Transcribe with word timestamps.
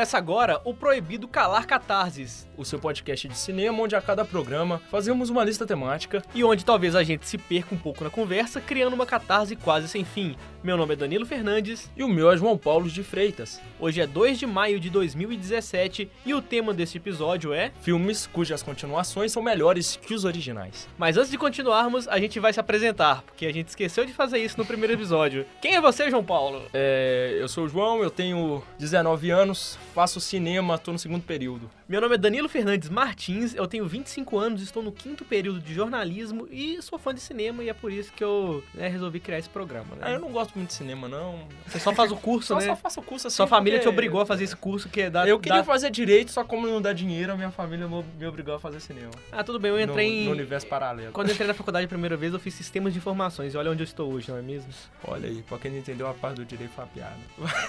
Começa 0.00 0.16
agora 0.16 0.58
o 0.64 0.72
Proibido 0.72 1.28
Calar 1.28 1.66
Catarses, 1.66 2.48
o 2.56 2.64
seu 2.64 2.78
podcast 2.78 3.28
de 3.28 3.36
cinema 3.36 3.82
onde 3.82 3.94
a 3.94 4.00
cada 4.00 4.24
programa 4.24 4.80
fazemos 4.90 5.28
uma 5.28 5.44
lista 5.44 5.66
temática 5.66 6.22
e 6.34 6.42
onde 6.42 6.64
talvez 6.64 6.96
a 6.96 7.02
gente 7.02 7.28
se 7.28 7.36
perca 7.36 7.74
um 7.74 7.78
pouco 7.78 8.02
na 8.02 8.08
conversa, 8.08 8.62
criando 8.62 8.94
uma 8.94 9.04
catarse 9.04 9.54
quase 9.56 9.88
sem 9.88 10.02
fim. 10.02 10.34
Meu 10.62 10.76
nome 10.76 10.94
é 10.94 10.96
Danilo 10.96 11.26
Fernandes 11.26 11.90
e 11.94 12.02
o 12.02 12.08
meu 12.08 12.30
é 12.30 12.36
João 12.36 12.56
Paulo 12.56 12.88
de 12.88 13.02
Freitas. 13.02 13.60
Hoje 13.78 14.00
é 14.00 14.06
2 14.06 14.38
de 14.38 14.46
maio 14.46 14.80
de 14.80 14.88
2017 14.88 16.10
e 16.24 16.34
o 16.34 16.40
tema 16.40 16.72
desse 16.72 16.96
episódio 16.96 17.52
é 17.52 17.70
filmes 17.82 18.26
cujas 18.26 18.62
continuações 18.62 19.32
são 19.32 19.42
melhores 19.42 19.96
que 19.96 20.14
os 20.14 20.24
originais. 20.24 20.88
Mas 20.96 21.18
antes 21.18 21.30
de 21.30 21.36
continuarmos, 21.38 22.08
a 22.08 22.18
gente 22.18 22.40
vai 22.40 22.54
se 22.54 22.60
apresentar, 22.60 23.22
porque 23.22 23.44
a 23.44 23.52
gente 23.52 23.68
esqueceu 23.68 24.06
de 24.06 24.12
fazer 24.14 24.38
isso 24.38 24.58
no 24.58 24.64
primeiro 24.64 24.94
episódio. 24.94 25.44
Quem 25.60 25.76
é 25.76 25.80
você, 25.80 26.10
João 26.10 26.24
Paulo? 26.24 26.62
É, 26.72 27.38
eu 27.38 27.48
sou 27.48 27.64
o 27.64 27.68
João, 27.68 28.02
eu 28.02 28.10
tenho 28.10 28.62
19 28.78 29.30
anos, 29.30 29.78
faço 29.90 30.20
cinema, 30.20 30.78
tô 30.78 30.92
no 30.92 30.98
segundo 30.98 31.22
período. 31.22 31.70
Meu 31.88 32.00
nome 32.00 32.14
é 32.14 32.18
Danilo 32.18 32.48
Fernandes 32.48 32.88
Martins, 32.88 33.54
eu 33.54 33.66
tenho 33.66 33.86
25 33.86 34.38
anos, 34.38 34.62
estou 34.62 34.82
no 34.82 34.92
quinto 34.92 35.24
período 35.24 35.60
de 35.60 35.74
jornalismo 35.74 36.46
e 36.50 36.80
sou 36.80 36.98
fã 36.98 37.12
de 37.12 37.20
cinema 37.20 37.62
e 37.64 37.68
é 37.68 37.74
por 37.74 37.90
isso 37.92 38.12
que 38.12 38.22
eu 38.22 38.62
né, 38.72 38.88
resolvi 38.88 39.18
criar 39.18 39.38
esse 39.38 39.48
programa. 39.48 39.96
Né? 39.96 40.02
Ah, 40.02 40.10
eu 40.12 40.20
não 40.20 40.30
gosto 40.30 40.54
muito 40.54 40.68
de 40.68 40.74
cinema, 40.74 41.08
não. 41.08 41.40
Você 41.66 41.80
só 41.80 41.92
faz 41.92 42.12
o 42.12 42.16
curso, 42.16 42.48
só, 42.48 42.60
né? 42.60 42.66
Só 42.66 42.76
faço 42.76 43.00
o 43.00 43.02
curso 43.02 43.26
assim. 43.26 43.36
Sua 43.36 43.46
família 43.46 43.80
te 43.80 43.88
obrigou 43.88 44.20
a 44.20 44.26
fazer 44.26 44.44
esse 44.44 44.56
curso 44.56 44.88
que 44.88 45.02
é 45.02 45.10
da. 45.10 45.26
Eu 45.26 45.40
queria 45.40 45.64
fazer 45.64 45.90
direito, 45.90 46.30
só 46.30 46.44
como 46.44 46.66
não 46.66 46.80
dá 46.80 46.92
dinheiro, 46.92 47.32
a 47.32 47.36
minha 47.36 47.50
família 47.50 47.88
me 47.88 48.26
obrigou 48.26 48.54
a 48.54 48.60
fazer 48.60 48.80
cinema. 48.80 49.10
Ah, 49.32 49.42
tudo 49.42 49.58
bem, 49.58 49.70
eu 49.70 49.80
entrei 49.80 50.06
no, 50.06 50.12
em. 50.12 50.24
No 50.26 50.30
universo 50.32 50.66
paralelo. 50.66 51.12
Quando 51.12 51.28
eu 51.28 51.32
entrei 51.34 51.48
na 51.48 51.54
faculdade 51.54 51.86
a 51.86 51.88
primeira 51.88 52.16
vez, 52.16 52.32
eu 52.32 52.38
fiz 52.38 52.54
sistemas 52.54 52.92
de 52.92 52.98
informações 53.00 53.54
e 53.54 53.56
olha 53.56 53.70
onde 53.70 53.82
eu 53.82 53.84
estou 53.84 54.12
hoje, 54.12 54.30
não 54.30 54.38
é 54.38 54.42
mesmo? 54.42 54.70
Olha 55.04 55.28
aí, 55.28 55.42
pra 55.42 55.58
quem 55.58 55.70
não 55.72 55.78
entendeu, 55.78 56.06
a 56.06 56.14
parte 56.14 56.36
do 56.36 56.44
direito 56.44 56.70
foi 56.72 56.84
a 56.84 56.86
piada. 56.86 57.16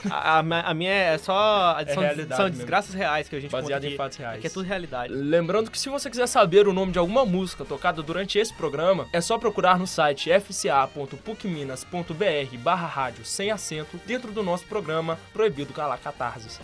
A, 0.10 0.40
a, 0.40 0.70
a 0.70 0.74
minha 0.74 0.92
é 0.92 1.18
só. 1.18 1.78
É 1.92 2.11
são, 2.16 2.36
são 2.36 2.46
mesmo. 2.46 2.58
desgraças 2.58 2.94
reais 2.94 3.30
que 3.30 3.36
a 3.36 3.40
gente 3.40 3.52
Baseado 3.52 3.86
em 3.86 3.96
fatos 3.96 4.18
reais. 4.18 4.42
Que 4.42 4.48
é 4.48 4.50
tudo 4.50 4.66
realidade. 4.66 5.14
Lembrando 5.14 5.70
que 5.70 5.80
se 5.80 5.90
você 5.90 6.10
quiser 6.10 6.28
saber 6.28 6.68
o 6.68 6.74
nome 6.74 6.92
de 6.92 7.00
alguma 7.00 7.26
música 7.26 7.66
tocada 7.66 8.02
durante 8.02 8.38
esse 8.38 8.54
programa, 8.54 9.08
é 9.14 9.22
só 9.22 9.38
procurar 9.38 9.78
no 9.78 9.88
site 9.88 10.30
fca.pucminas.br 10.30 12.58
barra 12.60 12.88
rádio 12.88 13.26
sem 13.26 13.52
acento 13.52 14.00
dentro 14.06 14.32
do 14.32 14.44
nosso 14.44 14.66
programa 14.66 15.20
Proibido 15.34 15.74
Calar 15.74 16.00
Catarses. 16.00 16.60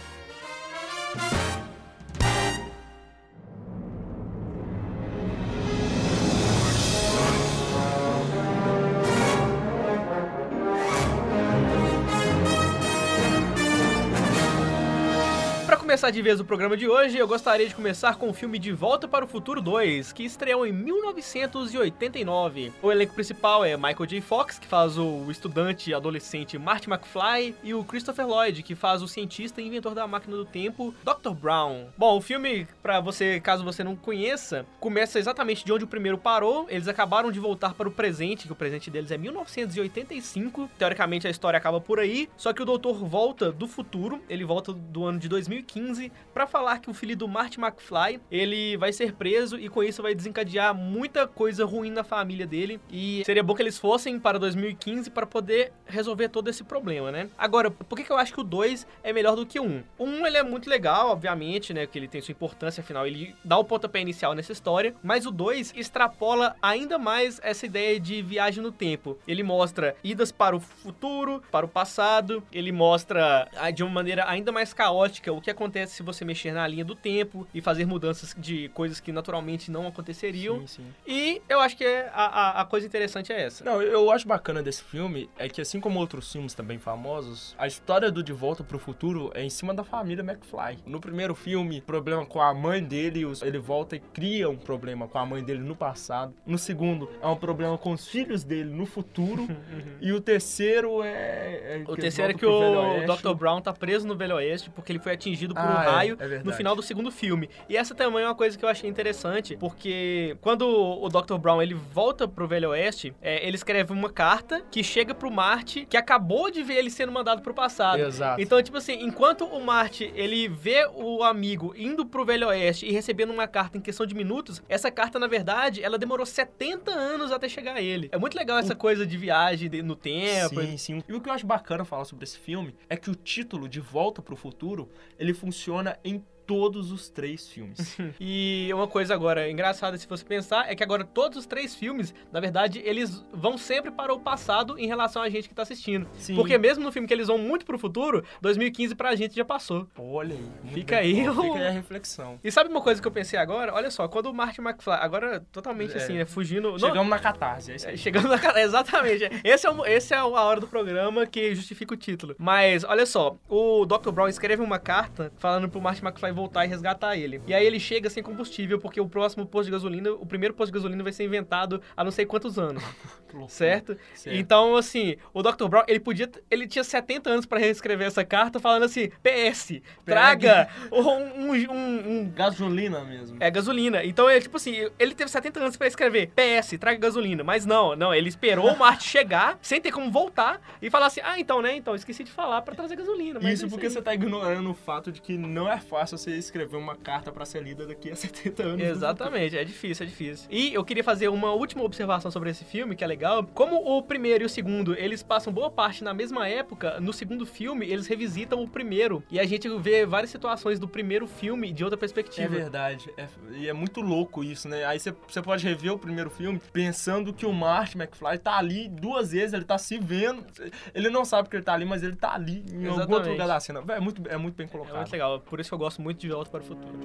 Começar 15.97 16.11
de 16.11 16.21
vez 16.21 16.39
o 16.39 16.45
programa 16.45 16.77
de 16.77 16.87
hoje, 16.87 17.17
eu 17.17 17.27
gostaria 17.27 17.67
de 17.67 17.73
começar 17.73 18.17
com 18.17 18.29
o 18.29 18.33
filme 18.33 18.59
De 18.59 18.71
Volta 18.71 19.07
para 19.07 19.25
o 19.25 19.27
Futuro 19.27 19.59
2, 19.59 20.13
que 20.13 20.23
estreou 20.23 20.63
em 20.63 20.71
1989. 20.71 22.71
O 22.83 22.91
elenco 22.91 23.15
principal 23.15 23.65
é 23.65 23.75
Michael 23.75 24.05
J. 24.05 24.21
Fox, 24.21 24.59
que 24.59 24.67
faz 24.67 24.95
o 24.95 25.25
estudante 25.31 25.91
adolescente 25.95 26.55
Marty 26.59 26.87
McFly, 26.87 27.55
e 27.63 27.73
o 27.73 27.83
Christopher 27.83 28.27
Lloyd, 28.27 28.61
que 28.61 28.75
faz 28.75 29.01
o 29.01 29.07
cientista 29.07 29.59
e 29.59 29.65
inventor 29.65 29.95
da 29.95 30.05
máquina 30.05 30.37
do 30.37 30.45
tempo, 30.45 30.93
Dr. 31.03 31.31
Brown. 31.31 31.87
Bom, 31.97 32.17
o 32.17 32.21
filme, 32.21 32.67
para 32.83 32.99
você, 32.99 33.39
caso 33.39 33.63
você 33.63 33.83
não 33.83 33.95
conheça, 33.95 34.67
começa 34.79 35.17
exatamente 35.17 35.65
de 35.65 35.73
onde 35.73 35.85
o 35.85 35.87
primeiro 35.87 36.19
parou. 36.19 36.67
Eles 36.69 36.87
acabaram 36.87 37.31
de 37.31 37.39
voltar 37.39 37.73
para 37.73 37.89
o 37.89 37.91
presente, 37.91 38.45
que 38.45 38.53
o 38.53 38.55
presente 38.55 38.91
deles 38.91 39.09
é 39.09 39.17
1985. 39.17 40.69
Teoricamente 40.77 41.25
a 41.25 41.31
história 41.31 41.57
acaba 41.57 41.81
por 41.81 41.99
aí, 41.99 42.29
só 42.37 42.53
que 42.53 42.61
o 42.61 42.65
doutor 42.65 43.03
volta 43.03 43.51
do 43.51 43.67
futuro, 43.67 44.21
ele 44.29 44.45
volta 44.45 44.71
do 44.71 45.03
ano 45.03 45.17
de 45.17 45.27
2015 45.27 45.86
para 46.33 46.47
falar 46.47 46.79
que 46.79 46.89
o 46.89 46.93
filho 46.93 47.15
do 47.15 47.27
Marty 47.27 47.59
McFly, 47.59 48.19
ele 48.31 48.77
vai 48.77 48.93
ser 48.93 49.13
preso 49.13 49.57
e 49.57 49.69
com 49.69 49.83
isso 49.83 50.01
vai 50.01 50.13
desencadear 50.13 50.73
muita 50.73 51.27
coisa 51.27 51.65
ruim 51.65 51.91
na 51.91 52.03
família 52.03 52.45
dele 52.45 52.79
e 52.89 53.23
seria 53.25 53.43
bom 53.43 53.55
que 53.55 53.61
eles 53.61 53.77
fossem 53.77 54.19
para 54.19 54.37
2015 54.39 55.09
para 55.09 55.25
poder 55.25 55.71
resolver 55.85 56.29
todo 56.29 56.49
esse 56.49 56.63
problema, 56.63 57.11
né? 57.11 57.29
Agora, 57.37 57.71
por 57.71 57.97
que, 57.97 58.03
que 58.03 58.11
eu 58.11 58.17
acho 58.17 58.33
que 58.33 58.41
o 58.41 58.43
2 58.43 58.85
é 59.03 59.13
melhor 59.13 59.35
do 59.35 59.45
que 59.45 59.59
o 59.59 59.63
1? 59.63 59.67
Um? 59.67 59.83
O 59.97 60.05
1 60.05 60.27
ele 60.27 60.37
é 60.37 60.43
muito 60.43 60.69
legal, 60.69 61.09
obviamente, 61.09 61.73
né, 61.73 61.85
que 61.85 61.97
ele 61.97 62.07
tem 62.07 62.21
sua 62.21 62.31
importância, 62.31 62.81
afinal 62.81 63.05
ele 63.05 63.35
dá 63.43 63.57
o 63.57 63.63
pontapé 63.63 64.01
inicial 64.01 64.33
nessa 64.33 64.51
história, 64.51 64.95
mas 65.03 65.25
o 65.25 65.31
2 65.31 65.73
extrapola 65.75 66.55
ainda 66.61 66.97
mais 66.97 67.39
essa 67.43 67.65
ideia 67.65 67.99
de 67.99 68.21
viagem 68.21 68.61
no 68.61 68.71
tempo. 68.71 69.17
Ele 69.27 69.43
mostra 69.43 69.95
idas 70.03 70.31
para 70.31 70.55
o 70.55 70.59
futuro, 70.59 71.41
para 71.51 71.65
o 71.65 71.69
passado, 71.69 72.43
ele 72.51 72.71
mostra 72.71 73.47
de 73.73 73.83
uma 73.83 73.91
maneira 73.91 74.27
ainda 74.27 74.51
mais 74.51 74.73
caótica 74.73 75.31
o 75.31 75.41
que 75.41 75.49
acontece 75.49 75.76
acontece 75.77 75.95
se 75.95 76.03
você 76.03 76.25
mexer 76.25 76.51
na 76.51 76.67
linha 76.67 76.83
do 76.83 76.95
tempo 76.95 77.47
e 77.53 77.61
fazer 77.61 77.85
mudanças 77.85 78.35
de 78.37 78.69
coisas 78.69 78.99
que 78.99 79.11
naturalmente 79.11 79.69
não 79.69 79.87
aconteceriam. 79.87 80.59
Sim, 80.61 80.67
sim. 80.67 80.85
E 81.05 81.41
eu 81.47 81.59
acho 81.59 81.77
que 81.77 81.85
a, 81.85 82.11
a, 82.13 82.61
a, 82.61 82.65
coisa 82.65 82.87
interessante 82.87 83.31
é 83.31 83.41
essa. 83.41 83.63
Não, 83.63 83.81
eu 83.81 84.09
acho 84.11 84.27
bacana 84.27 84.63
desse 84.63 84.83
filme 84.83 85.29
é 85.37 85.47
que, 85.47 85.61
assim 85.61 85.79
como 85.79 85.99
outros 85.99 86.31
filmes 86.31 86.53
também 86.53 86.79
famosos, 86.79 87.55
a 87.57 87.67
história 87.67 88.11
do 88.11 88.23
De 88.23 88.33
Volta 88.33 88.63
pro 88.63 88.79
Futuro 88.79 89.31
é 89.33 89.43
em 89.43 89.49
cima 89.49 89.73
da 89.73 89.83
família 89.83 90.23
McFly. 90.23 90.79
No 90.85 90.99
primeiro 90.99 91.35
filme, 91.35 91.81
problema 91.81 92.25
com 92.25 92.41
a 92.41 92.53
mãe 92.53 92.83
dele, 92.83 93.23
ele 93.41 93.59
volta 93.59 93.95
e 93.95 93.99
cria 93.99 94.49
um 94.49 94.57
problema 94.57 95.07
com 95.07 95.17
a 95.17 95.25
mãe 95.25 95.43
dele 95.43 95.59
no 95.59 95.75
passado. 95.75 96.33
No 96.45 96.57
segundo, 96.57 97.09
é 97.21 97.27
um 97.27 97.35
problema 97.35 97.77
com 97.77 97.91
os 97.91 98.07
filhos 98.07 98.43
dele 98.43 98.69
no 98.69 98.85
futuro. 98.85 99.47
e 100.01 100.11
o 100.11 100.21
terceiro 100.21 101.03
é. 101.03 101.77
é 101.77 101.83
o 101.87 101.95
terceiro 101.95 102.31
é 102.31 102.33
que 102.33 102.45
o 102.45 103.05
Dr. 103.05 103.33
Brown 103.35 103.61
tá 103.61 103.73
preso 103.73 104.07
no 104.07 104.15
Velho 104.15 104.35
Oeste 104.35 104.69
porque 104.69 104.91
ele 104.91 104.99
foi 104.99 105.13
atingido 105.13 105.53
por 105.53 105.66
ah, 105.67 105.71
um 105.71 105.91
raio 105.91 106.17
é, 106.19 106.35
é 106.35 106.43
no 106.43 106.53
final 106.53 106.75
do 106.75 106.81
segundo 106.81 107.11
filme. 107.11 107.49
E 107.69 107.77
essa 107.77 107.93
também 107.93 108.23
é 108.23 108.25
uma 108.27 108.35
coisa 108.35 108.57
que 108.57 108.63
eu 108.63 108.69
achei 108.69 108.89
interessante, 108.89 109.55
porque 109.57 110.37
quando 110.41 110.67
o 110.67 111.09
Dr. 111.09 111.37
Brown 111.37 111.61
ele 111.61 111.73
volta 111.73 112.27
pro 112.27 112.47
Velho 112.47 112.69
Oeste, 112.69 113.13
é, 113.21 113.45
ele 113.45 113.55
escreve 113.55 113.91
uma 113.91 114.09
carta 114.09 114.61
que 114.71 114.83
chega 114.83 115.13
pro 115.13 115.31
Marty, 115.31 115.85
que 115.85 115.97
acabou 115.97 116.49
de 116.49 116.63
ver 116.63 116.75
ele 116.75 116.89
sendo 116.89 117.11
mandado 117.11 117.41
pro 117.41 117.53
passado. 117.53 117.99
Exato. 117.99 118.41
Então, 118.41 118.61
tipo 118.61 118.77
assim, 118.77 118.93
enquanto 119.01 119.45
o 119.45 119.63
Marty 119.63 120.11
ele 120.15 120.47
vê 120.47 120.87
o 120.93 121.23
amigo 121.23 121.73
indo 121.77 122.05
pro 122.05 122.25
Velho 122.25 122.47
Oeste 122.47 122.85
e 122.85 122.91
recebendo 122.91 123.31
uma 123.31 123.47
carta 123.47 123.77
em 123.77 123.81
questão 123.81 124.05
de 124.05 124.15
minutos, 124.15 124.61
essa 124.69 124.91
carta, 124.91 125.19
na 125.19 125.27
verdade, 125.27 125.83
ela 125.83 125.97
demorou 125.97 126.25
70 126.25 126.91
anos 126.91 127.31
até 127.31 127.49
chegar 127.49 127.75
a 127.75 127.81
ele. 127.81 128.09
É 128.11 128.17
muito 128.17 128.37
legal 128.37 128.57
essa 128.57 128.75
coisa 128.75 129.05
de 129.05 129.17
viagem 129.17 129.69
no 129.81 129.95
tempo. 129.95 130.61
Sim, 130.61 130.77
sim. 130.77 131.03
E 131.07 131.13
o 131.13 131.21
que 131.21 131.29
eu 131.29 131.33
acho 131.33 131.45
bacana 131.45 131.83
falar 131.85 132.05
sobre 132.05 132.23
esse 132.23 132.37
filme 132.37 132.75
é 132.89 132.95
que 132.95 133.09
o 133.09 133.15
título 133.15 133.67
de 133.67 133.79
Volta 133.79 134.21
pro 134.21 134.35
Futuro, 134.35 134.89
ele 135.19 135.33
funciona 135.33 135.56
em 136.03 136.23
todos 136.47 136.91
os 136.91 137.09
três 137.09 137.47
filmes. 137.49 137.97
e 138.19 138.69
uma 138.73 138.87
coisa 138.87 139.13
agora 139.13 139.51
engraçada 139.51 139.97
se 139.97 140.07
você 140.07 140.23
pensar 140.23 140.71
é 140.71 140.75
que 140.75 140.81
agora 140.81 141.03
todos 141.03 141.37
os 141.37 141.45
três 141.45 141.75
filmes, 141.75 142.15
na 142.31 142.39
verdade, 142.39 142.81
eles 142.83 143.23
vão 143.33 143.57
sempre 143.57 143.91
para 143.91 144.13
o 144.13 144.19
passado 144.19 144.79
em 144.79 144.87
relação 144.87 145.21
a 145.21 145.29
gente 145.29 145.49
que 145.49 145.53
tá 145.53 145.63
assistindo. 145.63 146.07
Sim. 146.13 146.35
Porque 146.35 146.57
mesmo 146.57 146.83
no 146.83 146.91
filme 146.91 147.07
que 147.07 147.13
eles 147.13 147.27
vão 147.27 147.37
muito 147.37 147.65
pro 147.65 147.77
futuro, 147.77 148.23
2015 148.41 148.95
pra 148.95 149.13
gente 149.15 149.35
já 149.35 149.43
passou. 149.43 149.87
Olha 149.97 150.35
aí. 150.35 150.73
Fica 150.73 150.97
aí, 150.97 151.27
o... 151.27 151.33
Fica 151.33 151.57
aí 151.57 151.67
a 151.67 151.71
reflexão. 151.71 152.39
E 152.43 152.51
sabe 152.51 152.69
uma 152.69 152.81
coisa 152.81 153.01
que 153.01 153.07
eu 153.07 153.11
pensei 153.11 153.37
agora? 153.37 153.73
Olha 153.73 153.91
só, 153.91 154.07
quando 154.07 154.27
o 154.27 154.33
Martin 154.33 154.61
McFly, 154.61 154.93
agora 154.93 155.45
totalmente 155.51 155.93
é. 155.93 155.97
assim, 155.97 156.13
né, 156.13 156.25
fugindo... 156.25 156.79
Chegamos 156.79 156.95
Não... 156.95 157.05
na 157.09 157.19
catarse, 157.19 157.73
é 157.73 157.75
isso 157.75 157.87
aí. 157.89 157.97
Chegamos 157.97 158.29
na 158.29 158.39
catarse, 158.39 158.61
exatamente. 158.67 159.29
Esse 159.43 159.67
é, 159.67 159.71
o, 159.71 159.85
esse 159.85 160.13
é 160.13 160.17
a 160.17 160.25
hora 160.25 160.61
do 160.61 160.67
programa 160.67 161.25
que 161.25 161.53
justifica 161.53 161.93
o 161.93 161.97
título. 161.97 162.35
Mas, 162.37 162.85
olha 162.85 163.05
só, 163.05 163.37
o 163.49 163.85
Dr. 163.85 164.11
Brown 164.11 164.27
escreve 164.27 164.61
uma 164.61 164.79
carta 164.79 165.31
falando 165.37 165.67
pro 165.67 165.81
Martin 165.81 166.05
McFly 166.05 166.36
voltar 166.37 166.65
e 166.65 166.67
resgatar 166.69 167.17
ele. 167.17 167.41
E 167.47 167.53
aí 167.53 167.65
ele 167.65 167.79
chega 167.79 168.09
sem 168.09 168.23
combustível, 168.23 168.79
porque 168.79 169.01
o 169.01 169.09
próximo 169.09 169.45
posto 169.45 169.65
de 169.65 169.71
gasolina, 169.71 170.11
o 170.11 170.25
primeiro 170.25 170.53
posto 170.53 170.71
de 170.71 170.77
gasolina 170.77 171.03
vai 171.03 171.11
ser 171.11 171.25
inventado 171.25 171.81
há 171.95 172.03
não 172.03 172.11
sei 172.11 172.25
quantos 172.25 172.57
anos. 172.59 172.83
certo? 173.49 173.97
certo? 174.13 174.37
Então, 174.37 174.75
assim, 174.75 175.17
o 175.33 175.41
Dr. 175.41 175.67
Brown, 175.67 175.83
ele 175.87 175.99
podia. 175.99 176.29
Ele 176.49 176.67
tinha 176.67 176.83
70 176.83 177.29
anos 177.29 177.45
para 177.45 177.59
reescrever 177.59 178.07
essa 178.07 178.23
carta, 178.23 178.59
falando 178.59 178.83
assim: 178.83 179.09
PS, 179.21 179.81
traga 180.05 180.69
um, 180.91 181.51
um, 181.51 182.11
um, 182.21 182.31
Gasolina 182.31 183.03
mesmo. 183.03 183.37
É, 183.39 183.49
gasolina. 183.49 184.03
Então, 184.03 184.29
é 184.29 184.39
tipo 184.39 184.57
assim, 184.57 184.89
ele 184.97 185.13
teve 185.13 185.29
70 185.29 185.59
anos 185.59 185.77
para 185.77 185.87
escrever 185.87 186.29
PS, 186.29 186.77
traga 186.79 186.99
gasolina. 186.99 187.43
Mas 187.43 187.65
não, 187.65 187.95
não, 187.95 188.13
ele 188.13 188.29
esperou 188.29 188.71
o 188.71 188.77
Marte 188.77 189.07
chegar, 189.07 189.57
sem 189.61 189.81
ter 189.81 189.91
como 189.91 190.11
voltar, 190.11 190.61
e 190.81 190.89
falar 190.89 191.07
assim: 191.07 191.21
ah, 191.23 191.39
então, 191.39 191.61
né? 191.61 191.75
Então, 191.75 191.95
esqueci 191.95 192.23
de 192.23 192.31
falar 192.31 192.61
para 192.61 192.75
trazer 192.75 192.95
gasolina. 192.95 193.39
isso 193.51 193.65
é 193.65 193.69
porque 193.69 193.89
você 193.89 194.01
tá 194.01 194.13
ignorando 194.13 194.69
o 194.69 194.73
fato 194.73 195.11
de 195.11 195.21
que 195.21 195.37
não 195.37 195.71
é 195.71 195.79
fácil 195.79 196.15
você 196.27 196.37
escrever 196.37 196.75
uma 196.75 196.95
carta 196.95 197.31
para 197.31 197.45
ser 197.45 197.63
lida 197.63 197.85
daqui 197.87 198.11
a 198.11 198.15
70 198.15 198.63
anos. 198.63 198.85
Exatamente, 198.85 199.57
é 199.57 199.63
difícil, 199.63 200.05
é 200.05 200.09
difícil. 200.09 200.47
E 200.51 200.73
eu 200.73 200.83
queria 200.83 201.03
fazer 201.03 201.29
uma 201.29 201.51
última 201.51 201.83
observação 201.83 202.29
sobre 202.29 202.49
esse 202.49 202.65
filme, 202.65 202.95
que 202.95 203.03
é 203.03 203.07
legal. 203.07 203.43
Como 203.53 203.75
o 203.77 204.01
primeiro 204.03 204.43
e 204.43 204.45
o 204.45 204.49
segundo, 204.49 204.93
eles 204.95 205.23
passam 205.23 205.51
boa 205.53 205.71
parte 205.71 206.03
na 206.03 206.13
mesma 206.13 206.47
época, 206.47 206.99
no 206.99 207.13
segundo 207.13 207.45
filme, 207.45 207.87
eles 207.89 208.07
revisitam 208.07 208.61
o 208.61 208.67
primeiro. 208.67 209.23
E 209.31 209.39
a 209.39 209.45
gente 209.45 209.69
vê 209.79 210.05
várias 210.05 210.29
situações 210.29 210.79
do 210.79 210.87
primeiro 210.87 211.27
filme 211.27 211.71
de 211.71 211.83
outra 211.83 211.97
perspectiva. 211.97 212.55
É 212.55 212.59
verdade. 212.59 213.09
É, 213.17 213.27
e 213.53 213.67
é 213.67 213.73
muito 213.73 214.01
louco 214.01 214.43
isso, 214.43 214.67
né? 214.67 214.85
Aí 214.85 214.99
você 214.99 215.41
pode 215.41 215.63
rever 215.63 215.93
o 215.93 215.99
primeiro 215.99 216.29
filme 216.29 216.59
pensando 216.73 217.33
que 217.33 217.45
o 217.45 217.53
Marty 217.53 217.97
McFly 217.97 218.37
tá 218.39 218.57
ali 218.57 218.89
duas 218.89 219.31
vezes, 219.31 219.53
ele 219.53 219.65
tá 219.65 219.77
se 219.77 219.97
vendo. 219.97 220.45
Ele 220.93 221.09
não 221.09 221.23
sabe 221.23 221.49
que 221.49 221.55
ele 221.55 221.63
tá 221.63 221.73
ali, 221.73 221.85
mas 221.85 222.03
ele 222.03 222.15
tá 222.15 222.33
ali 222.33 222.59
em 222.59 222.61
Exatamente. 222.61 223.01
algum 223.01 223.13
outro 223.13 223.31
lugar 223.31 223.47
da 223.47 223.59
cena. 223.59 223.83
É 223.89 223.99
muito, 223.99 224.21
é 224.27 224.37
muito 224.37 224.55
bem 224.55 224.67
colocado. 224.67 224.95
É 224.95 224.97
muito 224.99 225.11
legal. 225.11 225.39
Por 225.39 225.59
isso 225.59 225.69
que 225.69 225.73
eu 225.73 225.79
gosto 225.79 226.01
muito 226.01 226.16
de 226.17 226.29
Volta 226.29 226.49
para 226.49 226.61
o 226.61 226.63
Futuro. 226.63 226.99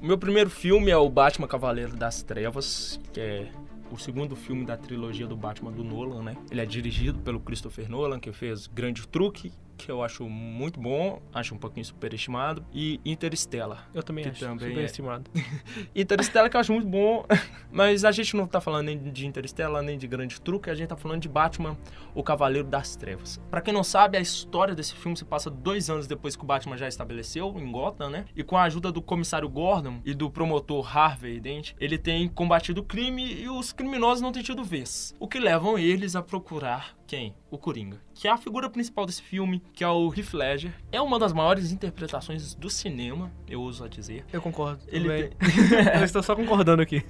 O 0.00 0.06
meu 0.06 0.16
primeiro 0.16 0.48
filme 0.48 0.90
é 0.90 0.96
o 0.96 1.08
Batman 1.10 1.48
Cavaleiro 1.48 1.96
das 1.96 2.22
Trevas, 2.22 3.00
que 3.12 3.20
é 3.20 3.52
o 3.90 3.98
segundo 3.98 4.36
filme 4.36 4.64
da 4.64 4.76
trilogia 4.76 5.26
do 5.26 5.36
Batman 5.36 5.72
do 5.72 5.82
Nolan, 5.82 6.22
né? 6.22 6.36
Ele 6.50 6.60
é 6.60 6.66
dirigido 6.66 7.18
pelo 7.20 7.40
Christopher 7.40 7.90
Nolan, 7.90 8.20
que 8.20 8.30
fez 8.32 8.66
Grande 8.66 9.06
Truque, 9.08 9.52
que 9.78 9.90
eu 9.90 10.02
acho 10.02 10.28
muito 10.28 10.80
bom, 10.80 11.22
acho 11.32 11.54
um 11.54 11.58
pouquinho 11.58 11.86
superestimado, 11.86 12.64
e 12.74 13.00
Interstellar. 13.04 13.88
Eu 13.94 14.02
também 14.02 14.26
acho 14.26 14.40
também 14.40 14.56
é 14.56 14.68
superestimado. 14.68 15.30
É... 15.34 15.86
Interstellar 16.02 16.50
que 16.50 16.56
eu 16.56 16.60
acho 16.60 16.72
muito 16.72 16.88
bom, 16.88 17.24
mas 17.70 18.04
a 18.04 18.10
gente 18.10 18.36
não 18.36 18.46
tá 18.46 18.60
falando 18.60 18.86
nem 18.86 18.98
de 18.98 19.26
Interstellar, 19.26 19.82
nem 19.82 19.96
de 19.96 20.06
Grande 20.06 20.40
Truque, 20.40 20.68
a 20.68 20.74
gente 20.74 20.88
tá 20.88 20.96
falando 20.96 21.22
de 21.22 21.28
Batman, 21.28 21.78
o 22.14 22.22
Cavaleiro 22.22 22.66
das 22.66 22.96
Trevas. 22.96 23.40
Para 23.50 23.60
quem 23.60 23.72
não 23.72 23.84
sabe, 23.84 24.18
a 24.18 24.20
história 24.20 24.74
desse 24.74 24.94
filme 24.94 25.16
se 25.16 25.24
passa 25.24 25.48
dois 25.48 25.88
anos 25.88 26.06
depois 26.06 26.34
que 26.34 26.42
o 26.42 26.46
Batman 26.46 26.76
já 26.76 26.88
estabeleceu 26.88 27.54
em 27.56 27.70
Gotham, 27.70 28.10
né? 28.10 28.24
E 28.34 28.42
com 28.42 28.56
a 28.56 28.64
ajuda 28.64 28.90
do 28.90 29.00
comissário 29.00 29.48
Gordon 29.48 30.00
e 30.04 30.12
do 30.12 30.28
promotor 30.28 30.96
Harvey 30.96 31.40
Dent, 31.40 31.74
ele 31.80 31.96
tem 31.96 32.28
combatido 32.28 32.80
o 32.80 32.84
crime 32.84 33.34
e 33.34 33.48
os 33.48 33.72
criminosos 33.72 34.20
não 34.20 34.32
têm 34.32 34.42
tido 34.42 34.64
vez. 34.64 35.14
O 35.20 35.28
que 35.28 35.38
levam 35.38 35.78
eles 35.78 36.16
a 36.16 36.22
procurar 36.22 36.97
quem? 37.08 37.34
O 37.50 37.56
Coringa. 37.56 37.98
Que 38.14 38.28
é 38.28 38.30
a 38.30 38.36
figura 38.36 38.68
principal 38.68 39.06
desse 39.06 39.22
filme, 39.22 39.62
que 39.72 39.82
é 39.82 39.88
o 39.88 40.12
Heath 40.14 40.34
Ledger. 40.34 40.74
É 40.92 41.00
uma 41.00 41.18
das 41.18 41.32
maiores 41.32 41.72
interpretações 41.72 42.52
do 42.52 42.68
cinema, 42.68 43.32
eu 43.48 43.62
uso 43.62 43.82
a 43.82 43.88
dizer. 43.88 44.26
Eu 44.30 44.42
concordo. 44.42 44.84
Ele 44.88 45.08
tem... 45.08 45.30
eu 45.98 46.04
estou 46.04 46.22
só 46.22 46.36
concordando 46.36 46.82
aqui. 46.82 47.02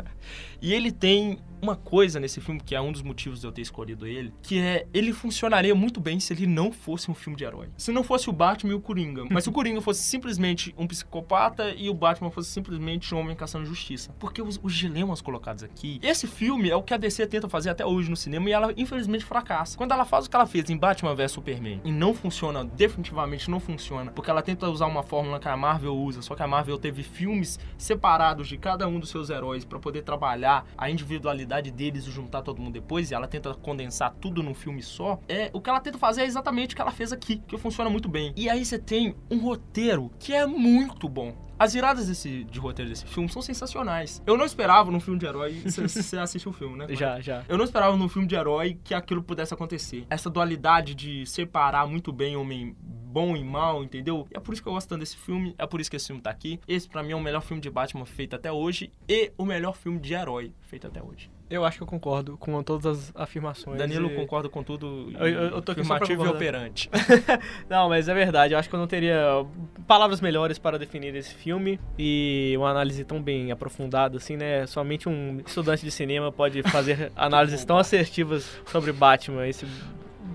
e 0.60 0.72
ele 0.72 0.90
tem 0.90 1.38
uma 1.60 1.74
coisa 1.74 2.20
nesse 2.20 2.40
filme 2.40 2.60
que 2.60 2.74
é 2.74 2.80
um 2.80 2.92
dos 2.92 3.02
motivos 3.02 3.40
de 3.40 3.46
eu 3.46 3.52
ter 3.52 3.62
escolhido 3.62 4.06
ele, 4.06 4.32
que 4.42 4.58
é 4.58 4.86
ele 4.92 5.12
funcionaria 5.12 5.74
muito 5.74 6.00
bem 6.00 6.20
se 6.20 6.32
ele 6.32 6.46
não 6.46 6.70
fosse 6.70 7.10
um 7.10 7.14
filme 7.14 7.36
de 7.36 7.44
herói. 7.44 7.68
Se 7.76 7.90
não 7.90 8.04
fosse 8.04 8.28
o 8.28 8.32
Batman 8.32 8.72
e 8.72 8.74
o 8.74 8.80
Coringa, 8.80 9.24
mas 9.30 9.44
se 9.44 9.50
o 9.50 9.52
Coringa 9.52 9.80
fosse 9.80 10.02
simplesmente 10.02 10.74
um 10.78 10.86
psicopata 10.86 11.70
e 11.70 11.88
o 11.88 11.94
Batman 11.94 12.30
fosse 12.30 12.50
simplesmente 12.50 13.14
um 13.14 13.18
homem 13.18 13.34
caçando 13.34 13.66
justiça. 13.66 14.14
Porque 14.18 14.42
os, 14.42 14.60
os 14.62 14.74
dilemas 14.74 15.20
colocados 15.20 15.62
aqui, 15.62 15.98
esse 16.02 16.26
filme 16.26 16.70
é 16.70 16.76
o 16.76 16.82
que 16.82 16.94
a 16.94 16.96
DC 16.96 17.26
tenta 17.26 17.48
fazer 17.48 17.70
até 17.70 17.84
hoje 17.84 18.10
no 18.10 18.16
cinema 18.16 18.48
e 18.48 18.52
ela 18.52 18.72
infelizmente 18.76 19.24
fracassa. 19.24 19.76
Quando 19.76 19.92
ela 19.92 20.04
faz 20.04 20.26
o 20.26 20.30
que 20.30 20.36
ela 20.36 20.46
fez 20.46 20.68
em 20.70 20.76
Batman 20.76 21.14
vs 21.14 21.32
Superman 21.32 21.80
e 21.84 21.90
não 21.90 22.14
funciona, 22.14 22.64
definitivamente 22.64 23.50
não 23.50 23.60
funciona, 23.60 24.12
porque 24.12 24.30
ela 24.30 24.42
tenta 24.42 24.68
usar 24.68 24.86
uma 24.86 25.02
fórmula 25.02 25.40
que 25.40 25.48
a 25.48 25.56
Marvel 25.56 25.96
usa, 25.96 26.22
só 26.22 26.34
que 26.34 26.42
a 26.42 26.46
Marvel 26.46 26.78
teve 26.78 27.02
filmes 27.02 27.58
separados 27.76 28.46
de 28.48 28.56
cada 28.56 28.86
um 28.86 29.00
dos 29.00 29.10
seus 29.10 29.30
heróis 29.30 29.64
para 29.64 29.78
poder 29.78 30.02
trabalhar 30.02 30.45
a 30.46 30.90
individualidade 30.90 31.70
deles 31.70 32.06
e 32.06 32.10
juntar 32.10 32.42
todo 32.42 32.60
mundo 32.60 32.74
depois, 32.74 33.10
e 33.10 33.14
ela 33.14 33.26
tenta 33.26 33.54
condensar 33.54 34.14
tudo 34.20 34.42
num 34.42 34.54
filme 34.54 34.82
só. 34.82 35.18
É, 35.28 35.50
o 35.52 35.60
que 35.60 35.68
ela 35.68 35.80
tenta 35.80 35.98
fazer 35.98 36.22
é 36.22 36.24
exatamente 36.26 36.72
o 36.72 36.76
que 36.76 36.82
ela 36.82 36.92
fez 36.92 37.12
aqui, 37.12 37.36
que 37.36 37.56
funciona 37.58 37.90
muito 37.90 38.08
bem. 38.08 38.32
E 38.36 38.48
aí 38.48 38.64
você 38.64 38.78
tem 38.78 39.14
um 39.30 39.38
roteiro 39.38 40.10
que 40.18 40.32
é 40.32 40.46
muito 40.46 41.08
bom. 41.08 41.45
As 41.58 41.72
viradas 41.72 42.08
desse, 42.08 42.44
de 42.44 42.58
roteiro 42.58 42.90
desse 42.90 43.06
filme 43.06 43.28
são 43.28 43.40
sensacionais. 43.40 44.22
Eu 44.26 44.36
não 44.36 44.44
esperava 44.44 44.90
num 44.90 45.00
filme 45.00 45.18
de 45.18 45.26
herói. 45.26 45.62
Você 45.64 46.18
assistiu 46.18 46.50
o 46.50 46.54
filme, 46.54 46.76
né? 46.76 46.86
Já, 46.96 47.20
já. 47.20 47.44
Eu 47.48 47.58
não 47.58 47.64
esperava 47.64 47.96
num 47.96 48.08
filme 48.08 48.26
de 48.26 48.34
herói 48.34 48.78
que 48.82 48.94
aquilo 48.94 49.22
pudesse 49.22 49.52
acontecer. 49.52 50.06
Essa 50.08 50.30
dualidade 50.30 50.94
de 50.94 51.26
separar 51.26 51.86
muito 51.86 52.12
bem 52.12 52.36
homem 52.36 52.76
bom 52.80 53.36
e 53.36 53.42
mal, 53.42 53.82
entendeu? 53.82 54.26
E 54.30 54.36
é 54.36 54.40
por 54.40 54.52
isso 54.52 54.62
que 54.62 54.68
eu 54.68 54.72
gosto 54.72 54.88
tanto 54.88 55.00
desse 55.00 55.16
filme, 55.16 55.54
é 55.56 55.66
por 55.66 55.80
isso 55.80 55.90
que 55.90 55.96
esse 55.96 56.06
filme 56.06 56.20
tá 56.20 56.30
aqui. 56.30 56.60
Esse 56.68 56.88
para 56.88 57.02
mim 57.02 57.12
é 57.12 57.16
o 57.16 57.20
melhor 57.20 57.40
filme 57.40 57.60
de 57.62 57.70
Batman 57.70 58.04
feito 58.04 58.36
até 58.36 58.52
hoje 58.52 58.92
e 59.08 59.32
o 59.38 59.44
melhor 59.44 59.74
filme 59.74 59.98
de 59.98 60.12
herói 60.12 60.52
feito 60.60 60.86
até 60.86 61.02
hoje. 61.02 61.30
Eu 61.48 61.64
acho 61.64 61.78
que 61.78 61.82
eu 61.82 61.86
concordo 61.86 62.36
com 62.36 62.60
todas 62.62 62.86
as 62.86 63.12
afirmações. 63.14 63.78
Danilo 63.78 64.10
e... 64.10 64.14
concorda 64.16 64.48
com 64.48 64.62
tudo. 64.62 65.12
Eu, 65.18 65.26
eu, 65.28 65.42
eu 65.42 65.62
tô 65.62 65.72
aqui 65.72 65.80
afirmativo 65.80 66.24
e 66.24 66.28
operante. 66.28 66.90
não, 67.70 67.88
mas 67.88 68.08
é 68.08 68.14
verdade. 68.14 68.54
Eu 68.54 68.58
acho 68.58 68.68
que 68.68 68.74
eu 68.74 68.80
não 68.80 68.86
teria 68.86 69.46
palavras 69.86 70.20
melhores 70.20 70.58
para 70.58 70.78
definir 70.78 71.14
esse 71.14 71.34
filme 71.34 71.78
e 71.96 72.54
uma 72.56 72.70
análise 72.70 73.04
tão 73.04 73.22
bem 73.22 73.52
aprofundada 73.52 74.16
assim, 74.16 74.36
né? 74.36 74.66
Somente 74.66 75.08
um 75.08 75.40
estudante 75.46 75.84
de 75.84 75.90
cinema 75.90 76.32
pode 76.32 76.62
fazer 76.64 77.12
análises 77.16 77.64
tão 77.64 77.78
assertivas 77.78 78.60
sobre 78.66 78.92
Batman. 78.92 79.46
Esse 79.46 79.66